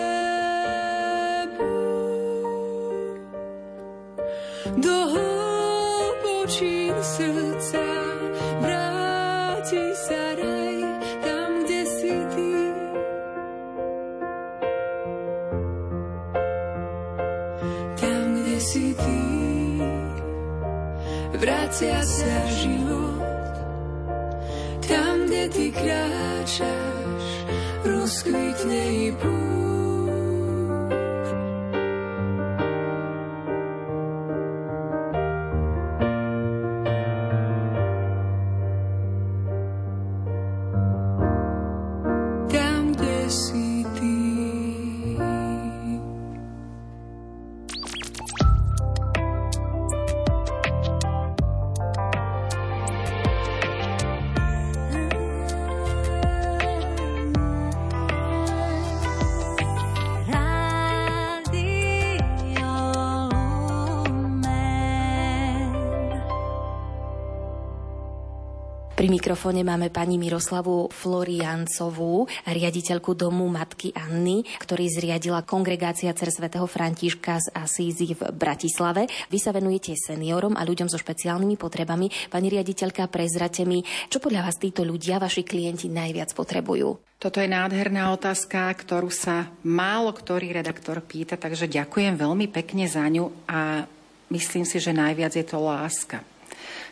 [68.94, 76.62] Pri mikrofóne máme pani Miroslavu Floriancovú, riaditeľku domu matky Anny, ktorý zriadila kongregácia Cer svätého
[76.70, 79.10] Františka z Asízy v Bratislave.
[79.34, 82.06] Vy sa venujete seniorom a ľuďom so špeciálnymi potrebami.
[82.30, 87.18] Pani riaditeľka, prezrate mi, čo podľa vás títo ľudia, vaši klienti najviac potrebujú?
[87.18, 93.02] Toto je nádherná otázka, ktorú sa málo ktorý redaktor pýta, takže ďakujem veľmi pekne za
[93.10, 93.90] ňu a
[94.30, 96.22] myslím si, že najviac je to láska.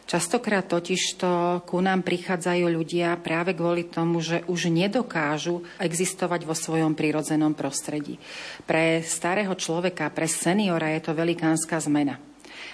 [0.02, 6.92] Častokrát totižto ku nám prichádzajú ľudia práve kvôli tomu, že už nedokážu existovať vo svojom
[6.92, 8.18] prírodzenom prostredí.
[8.66, 12.20] Pre starého človeka, pre seniora je to velikánska zmena.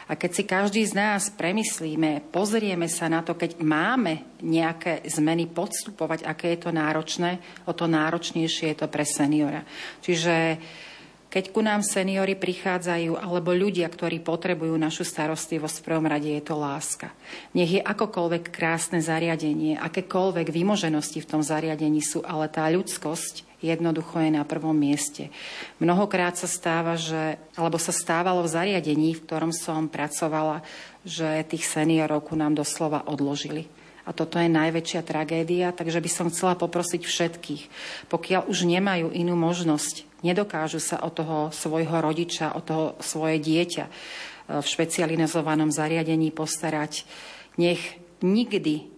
[0.08, 5.44] A keď si každý z nás premyslíme, pozrieme sa na to, keď máme nejaké zmeny
[5.52, 7.36] podstupovať, aké je to náročné,
[7.68, 9.68] o to náročnejšie je to pre seniora.
[10.00, 10.56] Čiže
[11.28, 16.40] keď ku nám seniory prichádzajú, alebo ľudia, ktorí potrebujú našu starostlivosť, v prvom rade je
[16.40, 17.12] to láska.
[17.52, 24.24] Nech je akokoľvek krásne zariadenie, akékoľvek vymoženosti v tom zariadení sú, ale tá ľudskosť jednoducho
[24.24, 25.28] je na prvom mieste.
[25.82, 30.64] Mnohokrát sa stáva, že, alebo sa stávalo v zariadení, v ktorom som pracovala,
[31.04, 33.68] že tých seniorov ku nám doslova odložili.
[34.08, 37.62] A toto je najväčšia tragédia, takže by som chcela poprosiť všetkých,
[38.08, 43.84] pokiaľ už nemajú inú možnosť, nedokážu sa o toho svojho rodiča, o toho svoje dieťa
[43.84, 43.90] e,
[44.58, 47.04] v špecializovanom zariadení postarať,
[47.60, 48.97] nech nikdy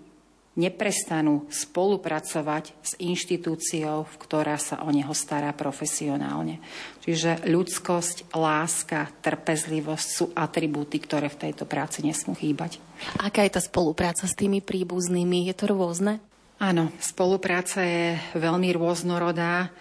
[0.61, 6.61] neprestanú spolupracovať s inštitúciou, ktorá sa o neho stará profesionálne.
[7.01, 12.77] Čiže ľudskosť, láska, trpezlivosť sú atribúty, ktoré v tejto práci nesmú chýbať.
[13.17, 15.49] Aká je tá spolupráca s tými príbuznými?
[15.49, 16.21] Je to rôzne?
[16.61, 19.73] Áno, spolupráca je veľmi rôznorodá.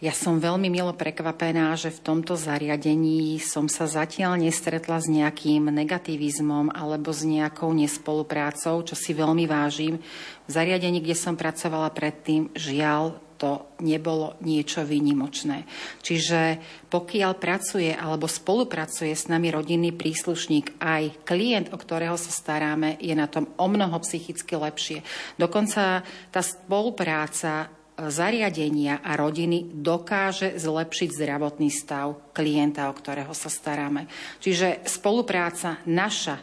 [0.00, 5.68] Ja som veľmi milo prekvapená, že v tomto zariadení som sa zatiaľ nestretla s nejakým
[5.68, 10.00] negativizmom alebo s nejakou nespoluprácou, čo si veľmi vážim.
[10.48, 15.68] V zariadení, kde som pracovala predtým, žiaľ, to nebolo niečo výnimočné.
[16.00, 22.96] Čiže pokiaľ pracuje alebo spolupracuje s nami rodinný príslušník, aj klient, o ktorého sa staráme,
[23.00, 25.04] je na tom o mnoho psychicky lepšie.
[25.36, 34.08] Dokonca tá spolupráca zariadenia a rodiny dokáže zlepšiť zdravotný stav klienta, o ktorého sa staráme.
[34.40, 36.40] Čiže spolupráca naša,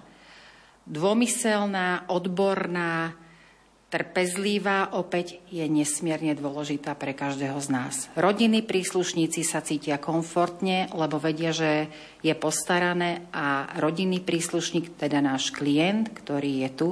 [0.85, 3.17] dvomyselná, odborná,
[3.87, 7.95] Trpezlivá opäť je nesmierne dôležitá pre každého z nás.
[8.19, 11.87] Rodiny príslušníci sa cítia komfortne, lebo vedia, že
[12.19, 16.89] je postarané a rodinný príslušník, teda náš klient, ktorý je tu,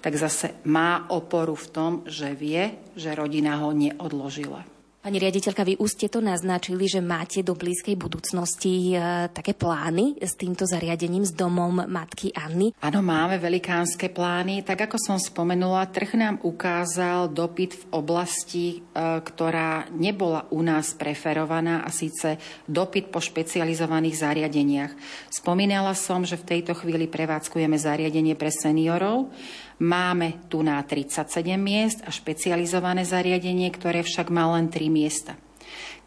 [0.00, 4.77] tak zase má oporu v tom, že vie, že rodina ho neodložila.
[4.98, 10.18] Pani riaditeľka, vy už ste to naznačili, že máte do blízkej budúcnosti e, také plány
[10.18, 12.74] s týmto zariadením, s domom matky Anny?
[12.82, 14.66] Áno, máme velikánske plány.
[14.66, 18.76] Tak ako som spomenula, trh nám ukázal dopyt v oblasti, e,
[19.22, 22.34] ktorá nebola u nás preferovaná a síce
[22.66, 24.92] dopyt po špecializovaných zariadeniach.
[25.30, 29.30] Spomínala som, že v tejto chvíli prevádzkujeme zariadenie pre seniorov
[29.78, 35.38] Máme tu na 37 miest a špecializované zariadenie, ktoré však má len 3 miesta.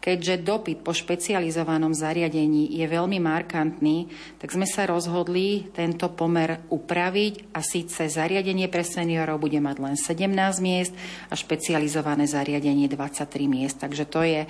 [0.02, 4.10] Keďže dopyt po špecializovanom zariadení je veľmi markantný,
[4.42, 9.94] tak sme sa rozhodli tento pomer upraviť a síce zariadenie pre seniorov bude mať len
[9.94, 10.26] 17
[10.58, 10.90] miest
[11.30, 13.78] a špecializované zariadenie 23 miest.
[13.78, 14.42] Takže to je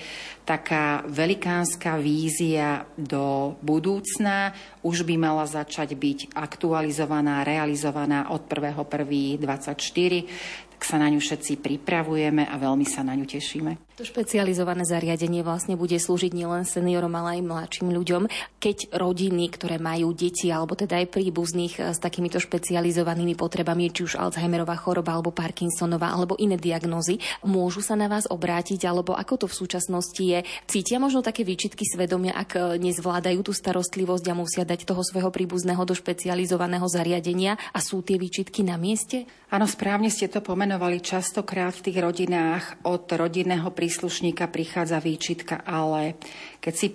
[0.42, 4.52] taká velikánska vízia do budúcna.
[4.82, 12.42] Už by mala začať byť aktualizovaná, realizovaná od 1.1.24 tak sa na ňu všetci pripravujeme
[12.42, 13.94] a veľmi sa na ňu tešíme.
[13.94, 18.26] To špecializované zariadenie vlastne bude slúžiť nielen seniorom, ale aj mladším ľuďom.
[18.58, 24.10] Keď rodiny, ktoré majú deti alebo teda aj príbuzných eh, s takýmito špecializovanými potrebami, či
[24.10, 29.38] už Alzheimerová choroba alebo Parkinsonová alebo iné diagnózy, môžu sa na vás obrátiť alebo ako
[29.38, 30.31] to v súčasnosti.
[30.64, 35.28] Cítia možno také výčitky svedomia, ak eh, nezvládajú tú starostlivosť a musia dať toho svojho
[35.28, 39.28] príbuzného do špecializovaného zariadenia a sú tie výčitky na mieste?
[39.52, 46.16] Áno, správne ste to pomenovali, častokrát v tých rodinách od rodinného príslušníka prichádza výčitka, ale
[46.64, 46.86] keď si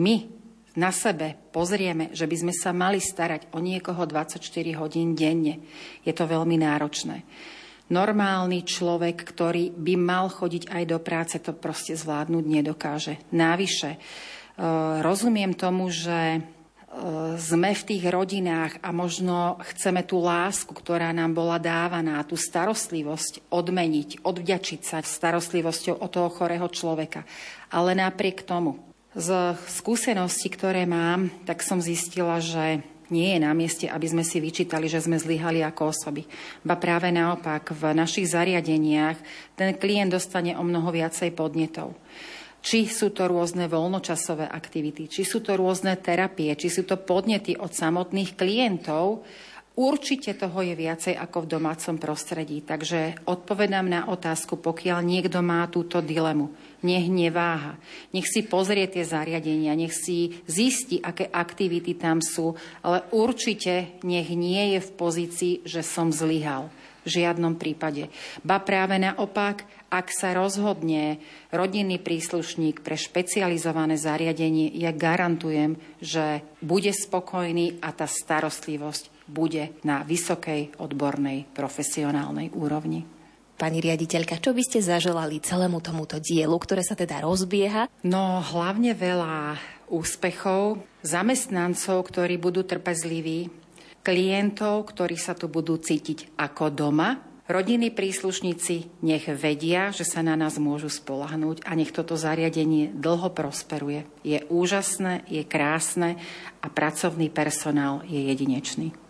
[0.00, 0.36] my
[0.76, 4.40] na sebe pozrieme, že by sme sa mali starať o niekoho 24
[4.76, 5.64] hodín denne,
[6.04, 7.24] je to veľmi náročné.
[7.86, 13.22] Normálny človek, ktorý by mal chodiť aj do práce, to proste zvládnuť nedokáže.
[13.30, 13.98] Návyše, e,
[15.02, 16.42] rozumiem tomu, že
[17.36, 23.52] sme v tých rodinách a možno chceme tú lásku, ktorá nám bola dávaná, tú starostlivosť
[23.52, 27.28] odmeniť, odvďačiť sa starostlivosťou o toho chorého človeka.
[27.68, 28.80] Ale napriek tomu,
[29.16, 34.42] z skúseností, ktoré mám, tak som zistila, že nie je na mieste, aby sme si
[34.42, 36.26] vyčítali, že sme zlyhali ako osoby.
[36.66, 39.18] Ba práve naopak, v našich zariadeniach
[39.54, 41.94] ten klient dostane o mnoho viacej podnetov.
[42.66, 47.54] Či sú to rôzne voľnočasové aktivity, či sú to rôzne terapie, či sú to podnety
[47.54, 49.22] od samotných klientov,
[49.76, 52.64] Určite toho je viacej ako v domácom prostredí.
[52.64, 56.48] Takže odpovedám na otázku, pokiaľ niekto má túto dilemu,
[56.84, 57.80] nech neváha,
[58.12, 64.28] nech si pozrie tie zariadenia, nech si zistí, aké aktivity tam sú, ale určite nech
[64.32, 66.68] nie je v pozícii, že som zlyhal.
[67.06, 68.10] V žiadnom prípade.
[68.42, 71.22] Ba práve naopak, ak sa rozhodne
[71.54, 80.02] rodinný príslušník pre špecializované zariadenie, ja garantujem, že bude spokojný a tá starostlivosť bude na
[80.02, 83.15] vysokej odbornej profesionálnej úrovni.
[83.56, 87.88] Pani riaditeľka, čo by ste zaželali celému tomuto dielu, ktoré sa teda rozbieha?
[88.04, 89.56] No, hlavne veľa
[89.88, 93.48] úspechov, zamestnancov, ktorí budú trpezliví,
[94.04, 100.34] klientov, ktorí sa tu budú cítiť ako doma, Rodiny príslušníci nech vedia, že sa na
[100.34, 104.02] nás môžu spolahnúť a nech toto zariadenie dlho prosperuje.
[104.26, 106.18] Je úžasné, je krásne
[106.58, 109.05] a pracovný personál je jedinečný.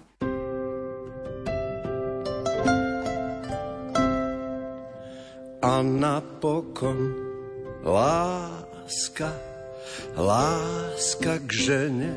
[5.77, 7.13] A napokon
[7.85, 9.29] láska,
[10.17, 12.17] láska k žene,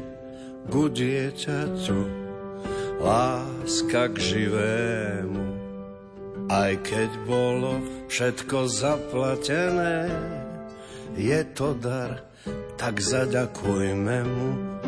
[0.72, 2.00] ku dieťaťu,
[3.04, 5.60] láska k živému
[6.50, 7.78] aj keď bolo
[8.10, 10.10] všetko zaplatené,
[11.14, 12.26] je to dar,
[12.74, 14.79] tak zaďakujme mu.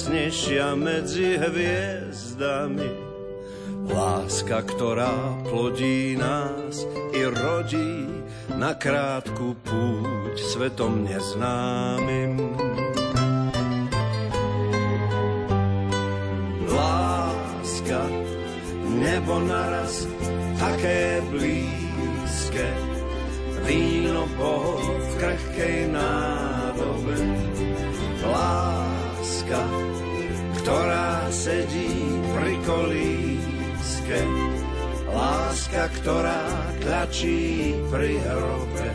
[0.00, 2.88] Najjasnejšia medzi hviezdami
[3.84, 5.12] Láska, ktorá
[5.44, 8.08] plodí nás i rodí
[8.56, 12.32] na krátku púť svetom neznámym.
[16.64, 18.00] Láska,
[19.04, 20.08] nebo naraz
[20.56, 22.72] také blízke,
[23.68, 27.16] víno Boh v krehkej nádobe.
[28.24, 29.89] Láska,
[30.60, 31.88] ktorá sedí
[32.36, 33.30] pri kolí
[35.10, 36.42] láska, ktorá
[36.82, 38.90] kľačí pri hrobe.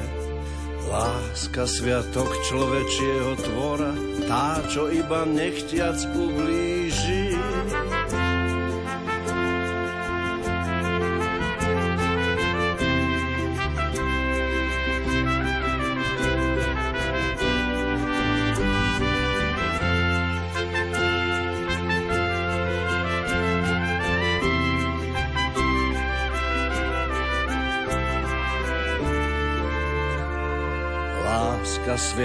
[0.86, 3.92] Láska sviatok človečieho tvora,
[4.30, 7.34] tá, čo iba nechtiac ublíži.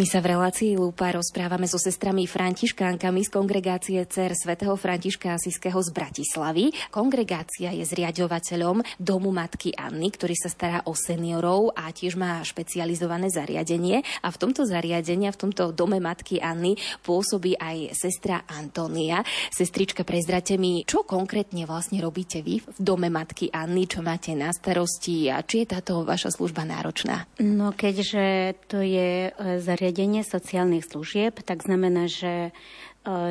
[0.00, 5.76] My sa v relácii Lúpa rozprávame so sestrami Františkánkami z kongregácie CER svätého Františka Asiského
[5.76, 6.72] z Bratislavy.
[6.88, 13.28] Kongregácia je zriadovateľom Domu Matky Anny, ktorý sa stará o seniorov a tiež má špecializované
[13.28, 14.00] zariadenie.
[14.24, 19.20] A v tomto zariadení, v tomto Dome Matky Anny pôsobí aj sestra Antonia.
[19.52, 24.48] Sestrička, prezrate mi, čo konkrétne vlastne robíte vy v Dome Matky Anny, čo máte na
[24.48, 27.28] starosti a či je táto vaša služba náročná?
[27.36, 32.50] No keďže to je e, zariadenie zariadenie sociálnych služieb, tak znamená, že e,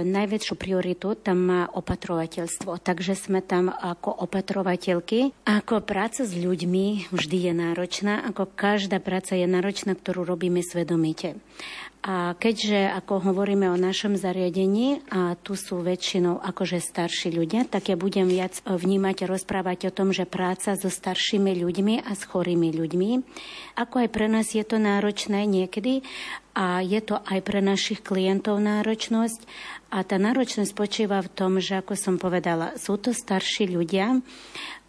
[0.03, 2.84] najväčšiu prioritu tam má opatrovateľstvo.
[2.84, 5.32] Takže sme tam ako opatrovateľky.
[5.47, 11.39] Ako práca s ľuďmi vždy je náročná, ako každá práca je náročná, ktorú robíme svedomite.
[12.00, 17.91] A keďže, ako hovoríme o našom zariadení, a tu sú väčšinou akože starší ľudia, tak
[17.91, 22.24] ja budem viac vnímať a rozprávať o tom, že práca so staršími ľuďmi a s
[22.24, 23.10] chorými ľuďmi,
[23.76, 26.00] ako aj pre nás je to náročné niekedy
[26.56, 29.43] a je to aj pre našich klientov náročnosť.
[29.91, 34.24] A tá náročnosť spočíva v tom, že, ako som povedala, sú to starší ľudia,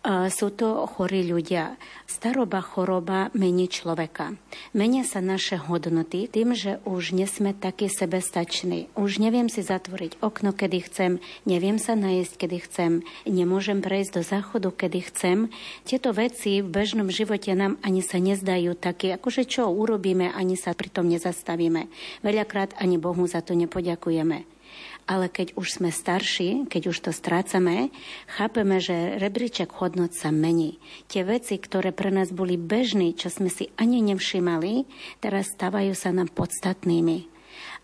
[0.07, 1.77] sú to chorí ľudia.
[2.09, 4.33] Staroba choroba mení človeka.
[4.73, 8.89] Menia sa naše hodnoty tým, že už nesme takí sebestační.
[8.97, 11.13] Už neviem si zatvoriť okno, kedy chcem,
[11.45, 12.93] neviem sa najesť, kedy chcem,
[13.29, 15.39] nemôžem prejsť do záchodu, kedy chcem.
[15.85, 20.73] Tieto veci v bežnom živote nám ani sa nezdajú také, akože čo urobíme, ani sa
[20.73, 21.93] pritom nezastavíme.
[22.25, 24.60] Veľakrát ani Bohu za to nepoďakujeme
[25.07, 27.93] ale keď už sme starší, keď už to strácame,
[28.27, 30.81] chápeme, že rebríček hodnot sa mení.
[31.07, 34.89] Tie veci, ktoré pre nás boli bežné, čo sme si ani nevšimali,
[35.23, 37.31] teraz stávajú sa nám podstatnými.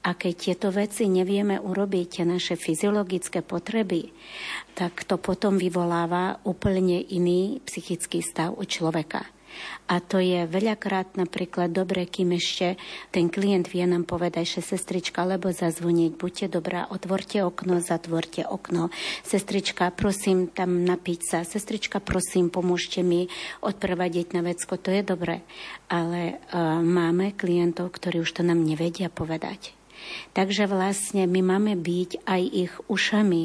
[0.06, 4.14] A keď tieto veci nevieme urobiť, tie naše fyziologické potreby,
[4.78, 9.35] tak to potom vyvoláva úplne iný psychický stav u človeka.
[9.86, 12.74] A to je veľakrát napríklad dobre, kým ešte
[13.14, 18.90] ten klient vie nám povedať, že sestrička, alebo zazvoniť, buďte dobrá, otvorte okno, zatvorte okno.
[19.22, 21.38] Sestrička, prosím tam napiť sa.
[21.46, 23.30] Sestrička, prosím, pomôžte mi
[23.62, 24.74] odprevadiť na vecko.
[24.74, 25.46] To je dobre.
[25.86, 29.76] Ale uh, máme klientov, ktorí už to nám nevedia povedať.
[30.34, 33.44] Takže vlastne my máme byť aj ich ušami,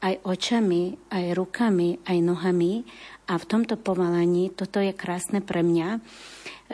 [0.00, 2.88] aj očami, aj rukami, aj nohami
[3.30, 6.02] a v tomto povalaní, toto je krásne pre mňa,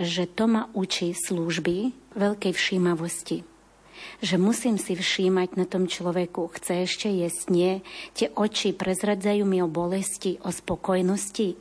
[0.00, 3.44] že to ma učí služby veľkej všímavosti.
[4.24, 7.72] Že musím si všímať na tom človeku, chce ešte jesť, nie.
[8.16, 11.60] Tie oči prezradzajú mi o bolesti, o spokojnosti.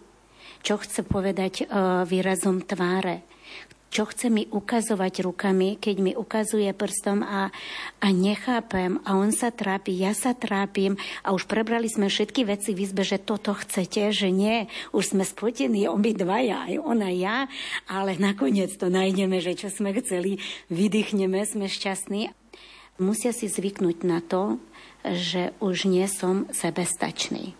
[0.63, 3.34] Čo chce povedať uh, výrazom tváre
[3.95, 7.47] čo chce mi ukazovať rukami, keď mi ukazuje prstom a,
[8.03, 12.75] a nechápem a on sa trápi, ja sa trápim a už prebrali sme všetky veci
[12.75, 17.47] v izbe, že toto chcete, že nie, už sme spotení obidvaja, aj ona, ja,
[17.87, 22.35] ale nakoniec to nájdeme, že čo sme chceli, vydýchneme, sme šťastní.
[22.99, 24.59] Musia si zvyknúť na to,
[25.07, 27.55] že už nie som sebestačný.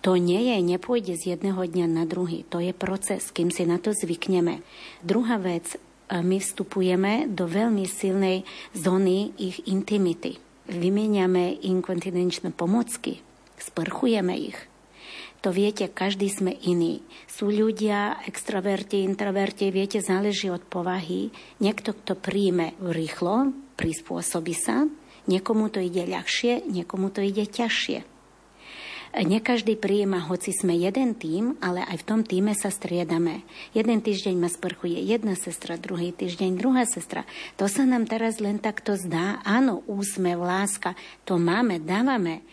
[0.00, 2.48] To nie je, nepôjde z jedného dňa na druhý.
[2.48, 4.64] To je proces, kým si na to zvykneme.
[5.04, 5.76] Druhá vec,
[6.08, 10.40] my vstupujeme do veľmi silnej zóny ich intimity.
[10.72, 13.20] Vymieňame inkontinenčné pomocky,
[13.60, 14.58] sprchujeme ich.
[15.40, 17.00] To viete, každý sme iný.
[17.24, 21.32] Sú ľudia, extroverti, introverti, viete, záleží od povahy.
[21.64, 24.84] Niekto, kto príjme rýchlo, prispôsobí sa,
[25.28, 28.04] niekomu to ide ľahšie, niekomu to ide ťažšie.
[29.10, 33.42] Nie každý prijíma, hoci sme jeden tým, ale aj v tom týme sa striedame.
[33.74, 37.26] Jeden týždeň ma sprchuje jedna sestra, druhý týždeň druhá sestra.
[37.58, 39.42] To sa nám teraz len takto zdá.
[39.42, 40.94] Áno, úsmev, láska,
[41.26, 42.46] to máme, dávame.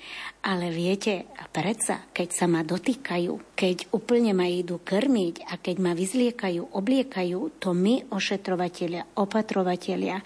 [0.46, 5.92] Ale viete, predsa, keď sa ma dotýkajú, keď úplne ma idú krmiť a keď ma
[5.98, 10.26] vyzliekajú, obliekajú, to my, ošetrovatelia, opatrovatelia, e,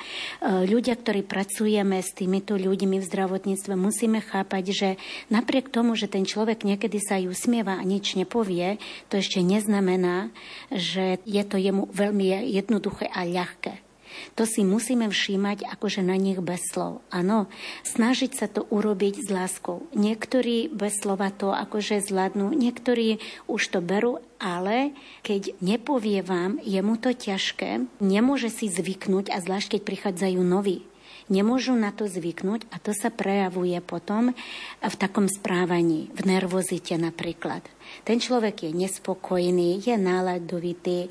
[0.68, 4.90] ľudia, ktorí pracujeme s týmito ľuďmi v zdravotníctve, musíme chápať, že
[5.32, 10.30] napriek tomu, že ten človek niekedy sa ju usmieva a nič nepovie, to ešte neznamená,
[10.70, 13.91] že je to jemu veľmi jednoduché a ľahké.
[14.36, 17.02] To si musíme všímať akože na nich bez slov.
[17.10, 17.48] Áno,
[17.88, 19.88] snažiť sa to urobiť s láskou.
[19.98, 24.94] Niektorí bez slova to akože zvládnu, niektorí už to berú, ale
[25.24, 30.91] keď nepovie vám, je mu to ťažké, nemôže si zvyknúť a zvlášť keď prichádzajú noví
[31.32, 34.36] nemôžu na to zvyknúť a to sa prejavuje potom
[34.84, 37.64] v takom správaní, v nervozite napríklad.
[38.08, 41.10] Ten človek je nespokojný, je náladovitý, e,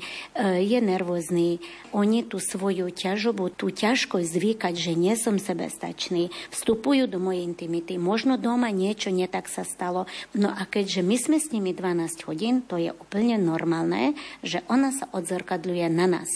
[0.65, 1.61] je nervózny.
[1.93, 8.01] Oni tú svoju ťažobu, tú ťažkosť zvykať, že nie som sebestačný, vstupujú do mojej intimity.
[8.01, 10.09] Možno doma niečo netak sa stalo.
[10.33, 14.89] No a keďže my sme s nimi 12 hodín, to je úplne normálne, že ona
[14.89, 16.29] sa odzrkadľuje na nás.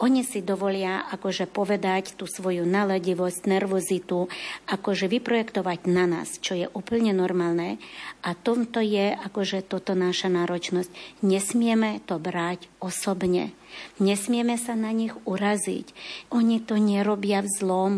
[0.00, 4.32] Oni si dovolia akože povedať tú svoju naladivosť, nervozitu,
[4.64, 7.76] akože vyprojektovať na nás, čo je úplne normálne.
[8.24, 10.88] A tomto je akože toto naša náročnosť.
[11.20, 13.52] Nesmieme to brať osobne.
[14.00, 15.92] Nesmieme sa na nich uraziť.
[16.32, 17.92] Oni to nerobia v zlom,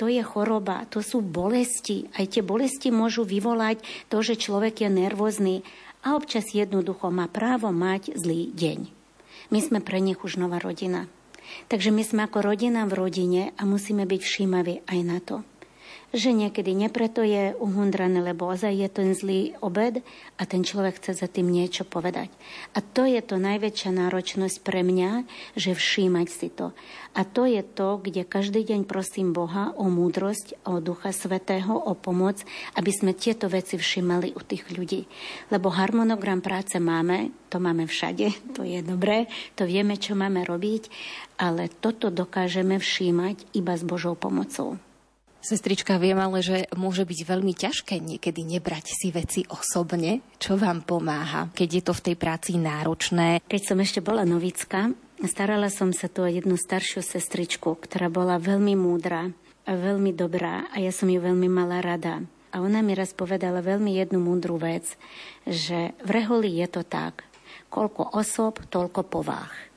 [0.00, 2.08] to je choroba, to sú bolesti.
[2.16, 5.62] Aj tie bolesti môžu vyvolať to, že človek je nervózny
[6.00, 8.88] a občas jednoducho má právo mať zlý deň.
[9.52, 11.06] My sme pre nich už nová rodina.
[11.68, 15.44] Takže my sme ako rodina v rodine a musíme byť všímaví aj na to
[16.12, 20.04] že niekedy nepreto je uhundrané, lebo ozaj je ten zlý obed
[20.36, 22.28] a ten človek chce za tým niečo povedať.
[22.76, 25.24] A to je to najväčšia náročnosť pre mňa,
[25.56, 26.76] že všímať si to.
[27.16, 31.96] A to je to, kde každý deň prosím Boha o múdrosť, o Ducha Svetého, o
[31.96, 32.44] pomoc,
[32.76, 35.08] aby sme tieto veci všímali u tých ľudí.
[35.48, 40.92] Lebo harmonogram práce máme, to máme všade, to je dobré, to vieme, čo máme robiť,
[41.40, 44.76] ale toto dokážeme všímať iba s Božou pomocou.
[45.42, 50.22] Sestrička, viem ale, že môže byť veľmi ťažké niekedy nebrať si veci osobne.
[50.38, 53.42] Čo vám pomáha, keď je to v tej práci náročné?
[53.50, 54.94] Keď som ešte bola novická,
[55.26, 59.34] starala som sa tu o jednu staršiu sestričku, ktorá bola veľmi múdra
[59.66, 62.22] a veľmi dobrá a ja som ju veľmi mala rada.
[62.54, 64.94] A ona mi raz povedala veľmi jednu múdru vec,
[65.42, 67.26] že v reholi je to tak,
[67.66, 69.71] koľko osob, toľko povách.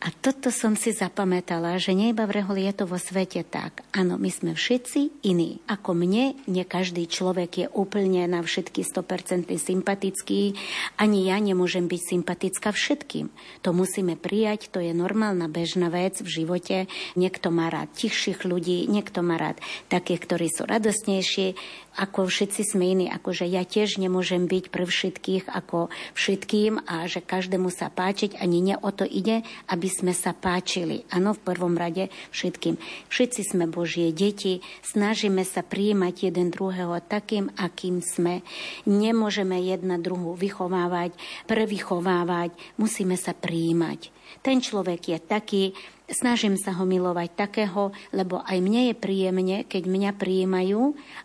[0.00, 3.84] A toto som si zapamätala, že nie iba v Reholi je to vo svete tak.
[3.92, 5.60] Áno, my sme všetci iní.
[5.68, 10.56] Ako mne, nie každý človek je úplne na všetky 100% sympatický,
[10.96, 13.28] ani ja nemôžem byť sympatická všetkým.
[13.60, 16.88] To musíme prijať, to je normálna bežná vec v živote.
[17.12, 19.60] Niekto má rád tichších ľudí, niekto má rád
[19.92, 21.60] takých, ktorí sú radostnejší,
[22.00, 27.18] ako všetci sme iní, akože ja tiež nemôžem byť pre všetkých ako všetkým a že
[27.18, 31.02] každému sa páčiť, ani nie o to ide, aby sme sa páčili.
[31.10, 32.78] Áno, v prvom rade všetkým.
[33.10, 38.46] Všetci sme Božie deti, snažíme sa prijímať jeden druhého takým, akým sme.
[38.86, 41.12] Nemôžeme jedna druhu vychovávať,
[41.50, 44.14] prevychovávať, musíme sa prijímať.
[44.40, 45.64] Ten človek je taký,
[46.06, 50.82] snažím sa ho milovať takého, lebo aj mne je príjemne, keď mňa prijímajú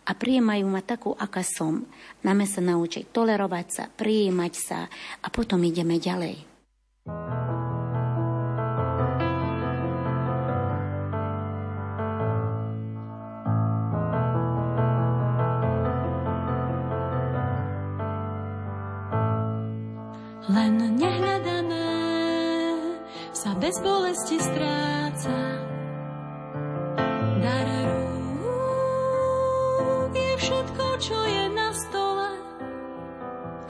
[0.09, 1.86] a prijímajú ma takú, aká som.
[2.26, 4.89] Máme sa naučiť tolerovať sa, prijímať sa
[5.22, 6.41] a potom ideme ďalej.
[20.46, 21.89] Len nehľadané
[23.34, 25.38] sa bez bolesti stráca.
[27.41, 27.66] Dar
[28.46, 32.30] rúk je všetko, čo je na stole.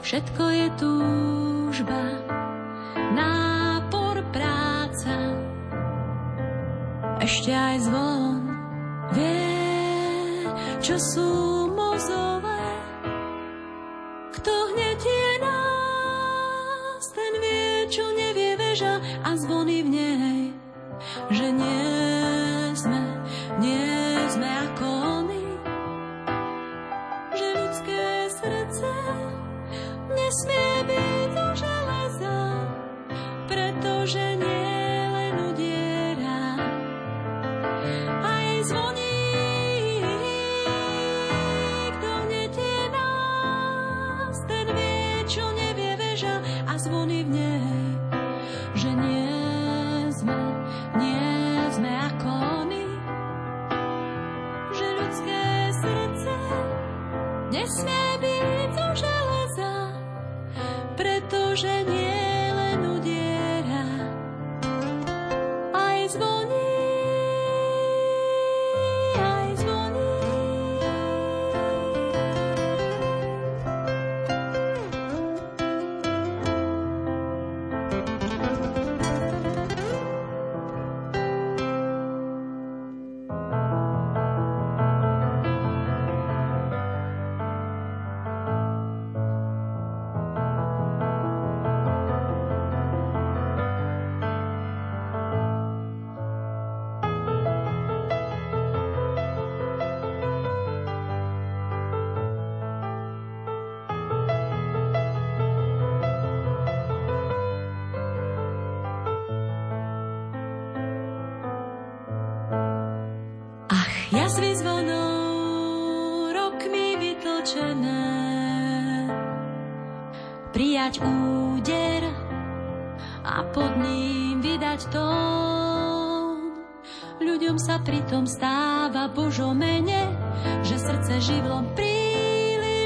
[0.04, 2.20] Všetko je túžba,
[3.16, 5.32] nápor, práca.
[7.24, 8.52] Ešte aj zvon
[9.16, 10.44] vie,
[10.84, 11.30] čo sú
[11.72, 12.68] mozové.
[14.36, 14.52] Kto
[18.76, 20.40] hnetie a zvony v nej,
[21.32, 21.85] že nie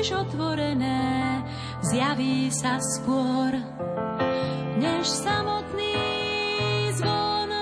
[0.01, 1.44] príliš otvorené
[1.84, 3.53] zjaví sa skôr,
[4.80, 5.92] než samotný
[6.96, 7.53] zvon.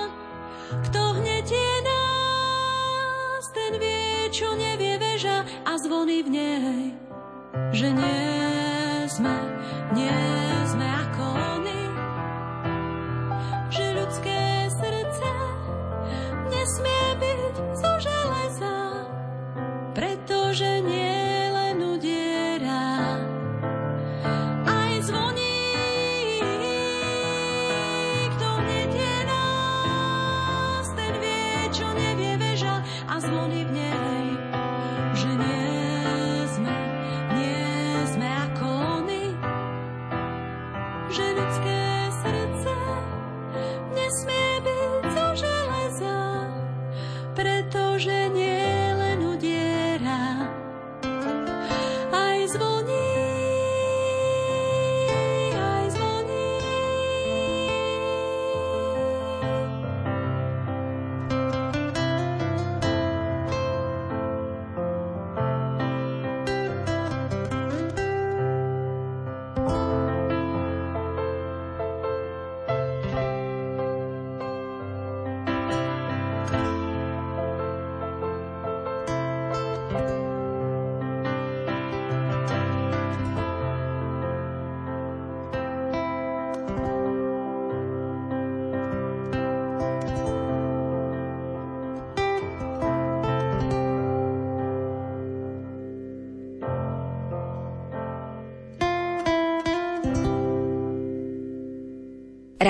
[0.87, 6.79] Kto hnetie nás, ten vie, čo nevie veža a zvony v nej,
[7.75, 8.31] že nie
[9.11, 9.35] sme,
[9.91, 10.38] nie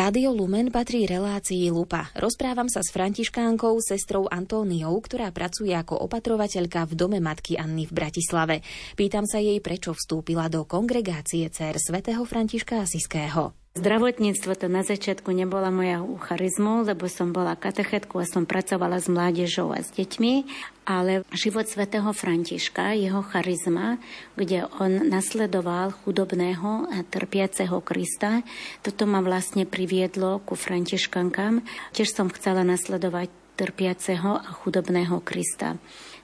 [0.09, 2.09] Rádio Lumen patrí relácii Lupa.
[2.17, 7.93] Rozprávam sa s františkánkou, sestrou Antóniou, ktorá pracuje ako opatrovateľka v dome matky Anny v
[7.93, 8.65] Bratislave.
[8.97, 13.53] Pýtam sa jej, prečo vstúpila do kongregácie dcer svätého Františka Asiského.
[13.79, 19.07] Zdravotníctvo to na začiatku nebola moja charizmu, lebo som bola katechetku a som pracovala s
[19.07, 20.43] mládežou a s deťmi,
[20.83, 23.95] ale život svätého Františka, jeho charizma,
[24.35, 28.43] kde on nasledoval chudobného a trpiaceho Krista,
[28.83, 31.63] toto ma vlastne priviedlo ku Františkankám.
[31.95, 35.79] Tiež som chcela nasledovať trpiaceho a chudobného Krista.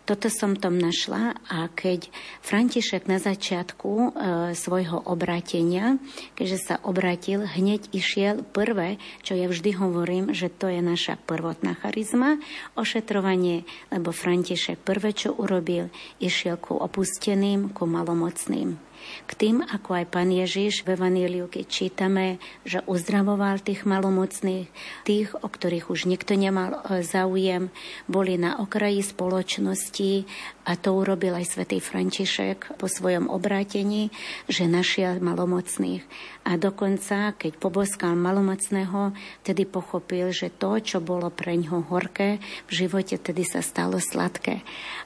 [0.06, 2.14] Toto som tam našla a keď
[2.46, 4.10] František na začiatku e,
[4.54, 5.98] svojho obrátenia,
[6.38, 11.74] keďže sa obratil, hneď išiel prvé, čo ja vždy hovorím, že to je naša prvotná
[11.82, 12.38] charizma,
[12.78, 15.90] ošetrovanie, lebo František prvé, čo urobil,
[16.22, 18.85] išiel ku opusteným, ku malomocným.
[19.26, 22.38] K tým, ako aj pán Ježiš v Evaníliu, keď čítame,
[22.68, 24.68] že uzdravoval tých malomocných,
[25.08, 27.74] tých, o ktorých už nikto nemal e, záujem,
[28.06, 30.26] boli na okraji spoločnosti
[30.66, 34.10] a to urobil aj svätý František po svojom obrátení,
[34.50, 36.02] že našiel malomocných.
[36.46, 39.14] A dokonca, keď poboskal malomocného,
[39.46, 44.66] tedy pochopil, že to, čo bolo pre ňoho horké, v živote tedy sa stalo sladké.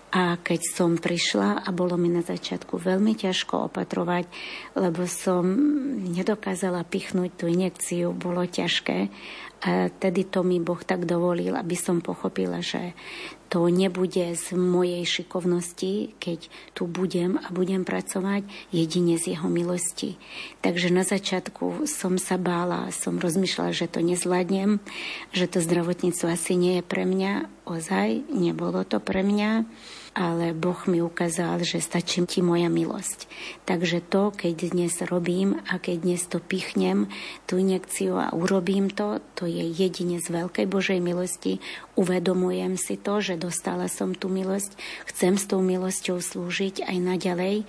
[0.10, 4.26] A keď som prišla a bolo mi na začiatku veľmi ťažko opatrovať,
[4.74, 5.46] lebo som
[6.02, 9.12] nedokázala pichnúť tú injekciu, bolo ťažké.
[9.60, 12.96] A tedy to mi Boh tak dovolil, aby som pochopila, že
[13.52, 16.48] to nebude z mojej šikovnosti, keď
[16.78, 20.16] tu budem a budem pracovať jedine z jeho milosti.
[20.64, 24.80] Takže na začiatku som sa bála, som rozmýšľala, že to nezvládnem,
[25.36, 27.52] že to zdravotníctvo asi nie je pre mňa.
[27.68, 29.68] Ozaj, nebolo to pre mňa
[30.20, 33.32] ale Boh mi ukázal, že stačí ti moja milosť.
[33.64, 37.08] Takže to, keď dnes robím a keď dnes to pichnem,
[37.48, 41.64] tú injekciu a urobím to, to je jedine z veľkej Božej milosti.
[41.96, 44.76] Uvedomujem si to, že dostala som tú milosť,
[45.08, 47.64] chcem s tou milosťou slúžiť aj naďalej.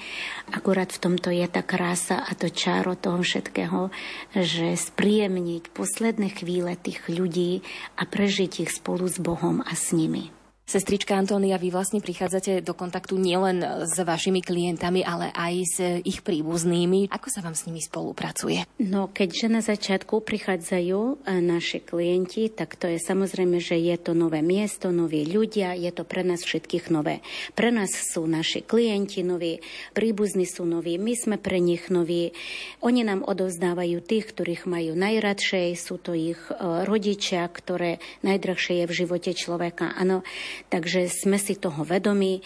[0.50, 3.94] Akurát v tomto je tá krása a to čáro toho všetkého,
[4.34, 7.62] že spríjemniť posledné chvíle tých ľudí
[7.94, 10.34] a prežiť ich spolu s Bohom a s nimi.
[10.70, 13.58] Sestrička Antónia, vy vlastne prichádzate do kontaktu nielen
[13.90, 17.10] s vašimi klientami, ale aj s ich príbuznými.
[17.10, 18.70] Ako sa vám s nimi spolupracuje?
[18.78, 24.14] No, keďže na začiatku prichádzajú e, naši klienti, tak to je samozrejme, že je to
[24.14, 27.18] nové miesto, noví ľudia, je to pre nás všetkých nové.
[27.58, 29.58] Pre nás sú naši klienti noví,
[29.90, 32.30] príbuzní sú noví, my sme pre nich noví.
[32.78, 38.86] Oni nám odovzdávajú tých, ktorých majú najradšej, sú to ich e, rodičia, ktoré najdrahšie je
[38.86, 39.98] v živote človeka.
[39.98, 40.22] Áno,
[40.68, 42.42] Takže sme si toho vedomi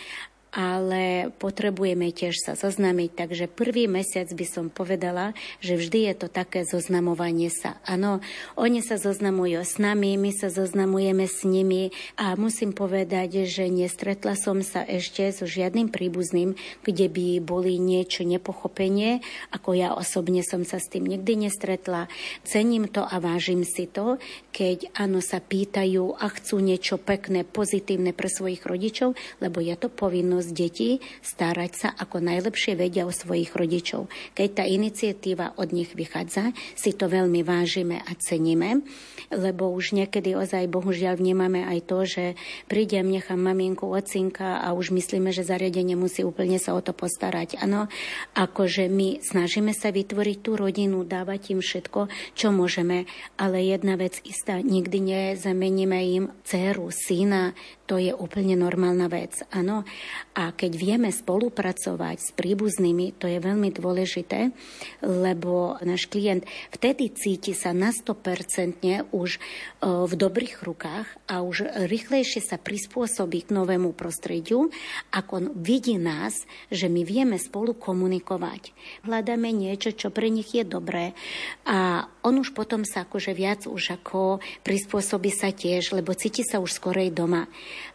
[0.55, 6.29] ale potrebujeme tiež sa zoznámiť, takže prvý mesiac by som povedala, že vždy je to
[6.31, 7.83] také zoznamovanie sa.
[7.83, 8.23] Áno,
[8.55, 14.39] oni sa zoznamujú s nami, my sa zoznamujeme s nimi a musím povedať, že nestretla
[14.39, 16.55] som sa ešte so žiadnym príbuzným,
[16.87, 22.07] kde by boli niečo nepochopenie, ako ja osobne som sa s tým nikdy nestretla.
[22.47, 24.23] Cením to a vážim si to,
[24.55, 29.91] keď áno sa pýtajú a chcú niečo pekné, pozitívne pre svojich rodičov, lebo je to
[29.91, 34.12] povinnosť povinnosť detí starať sa ako najlepšie vedia o svojich rodičov.
[34.36, 38.84] Keď tá iniciatíva od nich vychádza, si to veľmi vážime a ceníme,
[39.32, 42.24] lebo už niekedy ozaj bohužiaľ vnímame aj to, že
[42.68, 47.57] prídem, nechám maminku, ocinka a už myslíme, že zariadenie musí úplne sa o to postarať.
[47.64, 47.88] Áno,
[48.36, 53.09] akože my snažíme sa vytvoriť tú rodinu, dávať im všetko, čo môžeme,
[53.40, 59.85] ale jedna vec istá, nikdy nezameníme im dceru, syna, to je úplne normálna vec, áno.
[60.32, 64.57] A keď vieme spolupracovať s príbuznými, to je veľmi dôležité,
[65.05, 69.41] lebo náš klient vtedy cíti sa na 100% už e,
[69.85, 74.72] v dobrých rukách a už rýchlejšie sa prispôsobí k novému prostrediu,
[75.12, 78.72] ako vidí nás, že my vieme spolu komunikovať.
[79.05, 81.12] Hľadáme niečo, čo pre nich je dobré
[81.68, 86.59] a on už potom sa akože viac už ako prispôsobí sa tiež, lebo cíti sa
[86.59, 87.47] už skorej doma.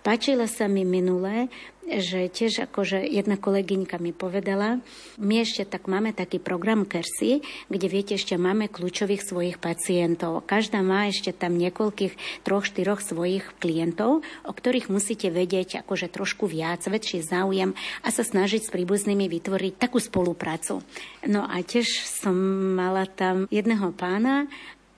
[0.06, 1.50] Páčilo sa mi minulé,
[1.98, 4.78] že tiež akože jedna kolegyňka mi povedala,
[5.18, 10.46] my ešte tak máme taký program Kersy, kde viete, ešte máme kľúčových svojich pacientov.
[10.46, 16.46] Každá má ešte tam niekoľkých, troch, štyroch svojich klientov, o ktorých musíte vedieť akože trošku
[16.46, 17.74] viac, väčší záujem
[18.06, 20.86] a sa snažiť s príbuznými vytvoriť takú spoluprácu.
[21.26, 22.38] No a tiež som
[22.78, 24.46] mala tam jedného pána,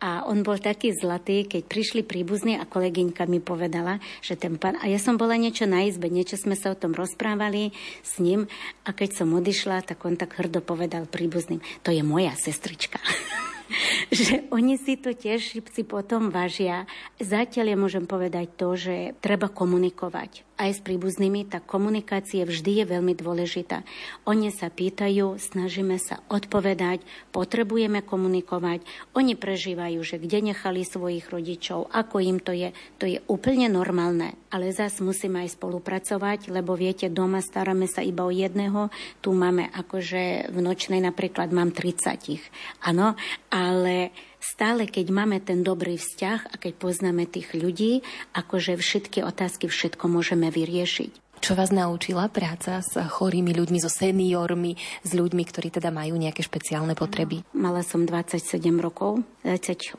[0.01, 4.81] a on bol taký zlatý, keď prišli príbuzní a kolegyňka mi povedala, že ten pán...
[4.81, 7.69] A ja som bola niečo na izbe, niečo sme sa o tom rozprávali
[8.01, 8.49] s ním
[8.81, 12.97] a keď som odišla, tak on tak hrdo povedal príbuzným, to je moja sestrička.
[14.09, 16.89] že oni si to tiež si potom vážia.
[17.21, 22.85] Zatiaľ ja môžem povedať to, že treba komunikovať aj s príbuznými, tá komunikácia vždy je
[22.85, 23.81] veľmi dôležitá.
[24.29, 27.01] Oni sa pýtajú, snažíme sa odpovedať,
[27.33, 28.85] potrebujeme komunikovať.
[29.17, 32.69] Oni prežívajú, že kde nechali svojich rodičov, ako im to je.
[33.01, 34.37] To je úplne normálne.
[34.53, 38.93] Ale zas musíme aj spolupracovať, lebo viete, doma staráme sa iba o jedného.
[39.25, 42.85] Tu máme akože v nočnej napríklad mám 30.
[42.85, 43.17] Áno,
[43.49, 44.13] ale
[44.61, 48.05] stále, keď máme ten dobrý vzťah a keď poznáme tých ľudí,
[48.37, 51.41] akože všetky otázky, všetko môžeme vyriešiť.
[51.41, 56.45] Čo vás naučila práca s chorými ľuďmi, so seniormi, s ľuďmi, ktorí teda majú nejaké
[56.45, 57.41] špeciálne potreby?
[57.57, 59.97] Mala som 27 rokov, 28,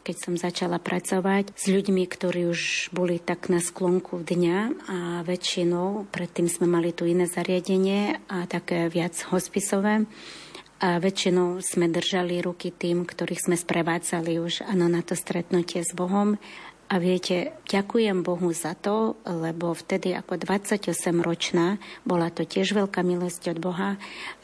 [0.00, 6.08] keď som začala pracovať s ľuďmi, ktorí už boli tak na sklonku dňa a väčšinou,
[6.08, 10.08] predtým sme mali tu iné zariadenie a také viac hospisové
[10.82, 15.94] a väčšinou sme držali ruky tým, ktorých sme sprevádzali už ano, na to stretnutie s
[15.94, 16.38] Bohom.
[16.92, 23.56] A viete, ďakujem Bohu za to, lebo vtedy ako 28-ročná bola to tiež veľká milosť
[23.56, 23.90] od Boha.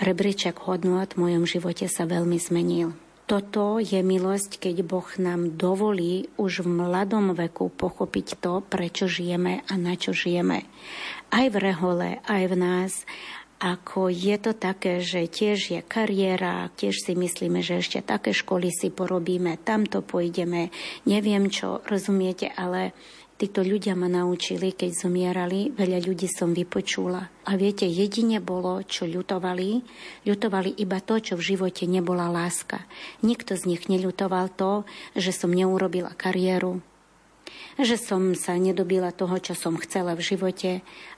[0.01, 2.97] Rebríček hodnot v mojom živote sa veľmi zmenil.
[3.31, 9.63] Toto je milosť, keď Boh nám dovolí už v mladom veku pochopiť to, prečo žijeme
[9.71, 10.67] a na čo žijeme.
[11.31, 12.93] Aj v rehole, aj v nás
[13.61, 18.73] ako je to také, že tiež je kariéra, tiež si myslíme, že ešte také školy
[18.73, 20.73] si porobíme, tamto pôjdeme,
[21.05, 22.97] neviem čo, rozumiete, ale
[23.37, 27.29] títo ľudia ma naučili, keď zomierali, veľa ľudí som vypočula.
[27.45, 29.85] A viete, jedine bolo, čo ľutovali,
[30.25, 32.89] ľutovali iba to, čo v živote nebola láska.
[33.21, 36.81] Nikto z nich neľutoval to, že som neurobila kariéru,
[37.81, 40.71] že som sa nedobila toho, čo som chcela v živote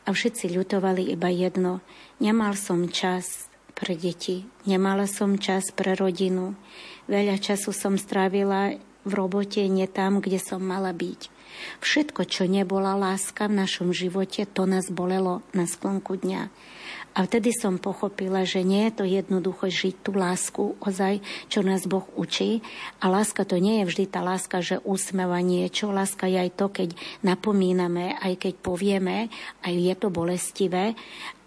[0.06, 1.82] a všetci ľutovali iba jedno.
[2.22, 6.54] Nemal som čas pre deti, nemala som čas pre rodinu.
[7.10, 11.26] Veľa času som strávila v robote nie tam, kde som mala byť.
[11.82, 16.46] Všetko, čo nebola láska v našom živote, to nás bolelo na sklonku dňa.
[17.12, 21.20] A vtedy som pochopila, že nie je to jednoducho žiť tú lásku, ozaj,
[21.52, 22.64] čo nás Boh učí.
[23.04, 25.92] A láska to nie je vždy tá láska, že úsmeva niečo.
[25.92, 26.88] Láska je aj to, keď
[27.20, 29.28] napomíname, aj keď povieme,
[29.60, 30.96] aj je to bolestivé.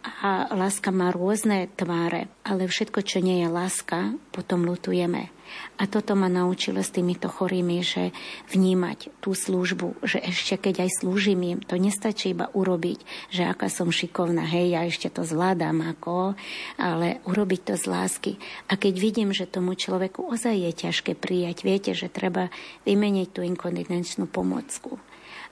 [0.06, 5.34] A láska má rôzne tváre, ale všetko, čo nie je láska, potom lutujeme.
[5.82, 8.14] A toto ma naučilo s týmito chorými, že
[8.54, 13.02] vnímať tú službu, že ešte keď aj slúžim im, to nestačí iba urobiť,
[13.34, 16.38] že aká som šikovná, hej, ja ešte to zvládam ako,
[16.78, 18.32] ale urobiť to z lásky.
[18.70, 22.54] A keď vidím, že tomu človeku ozaj je ťažké prijať, viete, že treba
[22.86, 25.02] vymeniť tú inkontinenčnú pomocku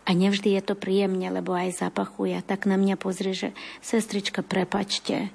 [0.04, 2.36] A nevždy je to príjemne, lebo aj zapachuje.
[2.44, 3.50] Tak na mňa pozrie, že
[3.80, 5.32] sestrička, prepačte.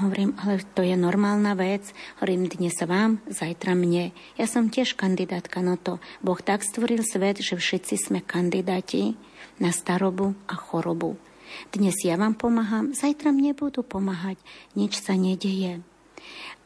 [0.00, 1.92] Hovorím, ale to je normálna vec.
[2.22, 4.16] Hovorím, dnes vám, zajtra mne.
[4.40, 6.00] Ja som tiež kandidátka na to.
[6.22, 9.18] Boh tak stvoril svet, že všetci sme kandidáti
[9.58, 11.18] na starobu a chorobu.
[11.74, 14.38] Dnes ja vám pomáham, zajtra mne budú pomáhať.
[14.78, 15.82] Nič sa nedeje.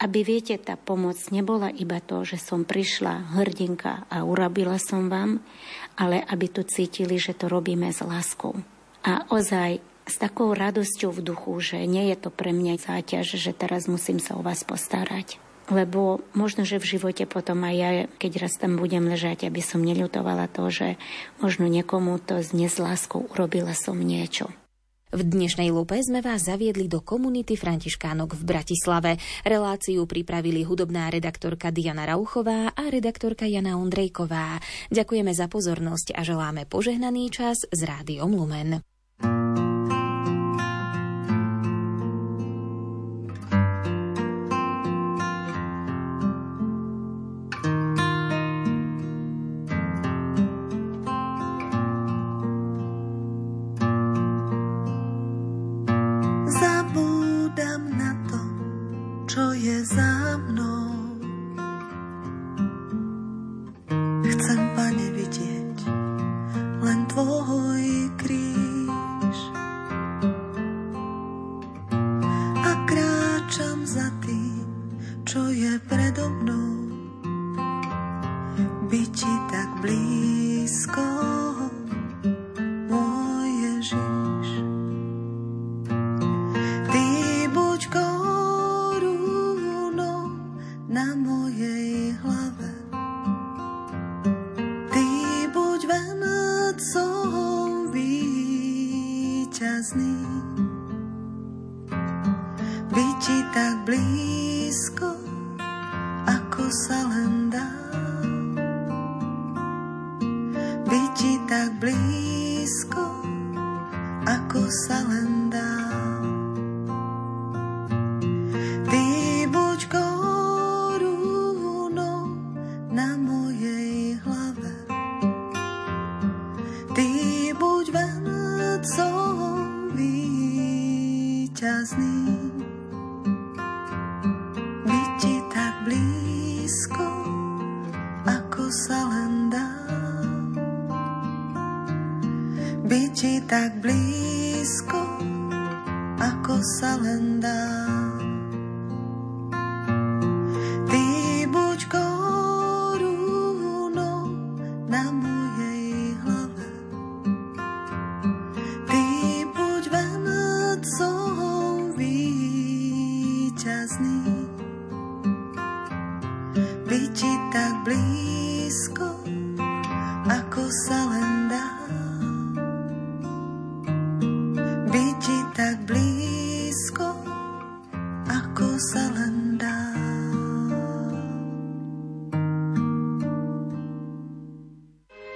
[0.02, 5.38] Aby viete, tá pomoc nebola iba to, že som prišla hrdinka a urobila som vám,
[5.94, 8.58] ale aby tu cítili, že to robíme s láskou.
[9.06, 13.54] A ozaj s takou radosťou v duchu, že nie je to pre mňa záťaž, že
[13.54, 15.38] teraz musím sa o vás postarať.
[15.70, 19.86] Lebo možno, že v živote potom aj ja, keď raz tam budem ležať, aby som
[19.86, 20.88] neľutovala to, že
[21.38, 22.50] možno niekomu to z
[22.82, 24.50] láskou urobila som niečo.
[25.12, 29.20] V dnešnej lupe sme vás zaviedli do komunity Františkánok v Bratislave.
[29.44, 34.56] Reláciu pripravili hudobná redaktorka Diana Rauchová a redaktorka Jana Ondrejková.
[34.88, 38.91] Ďakujeme za pozornosť a želáme požehnaný čas s Rádiom Lumen.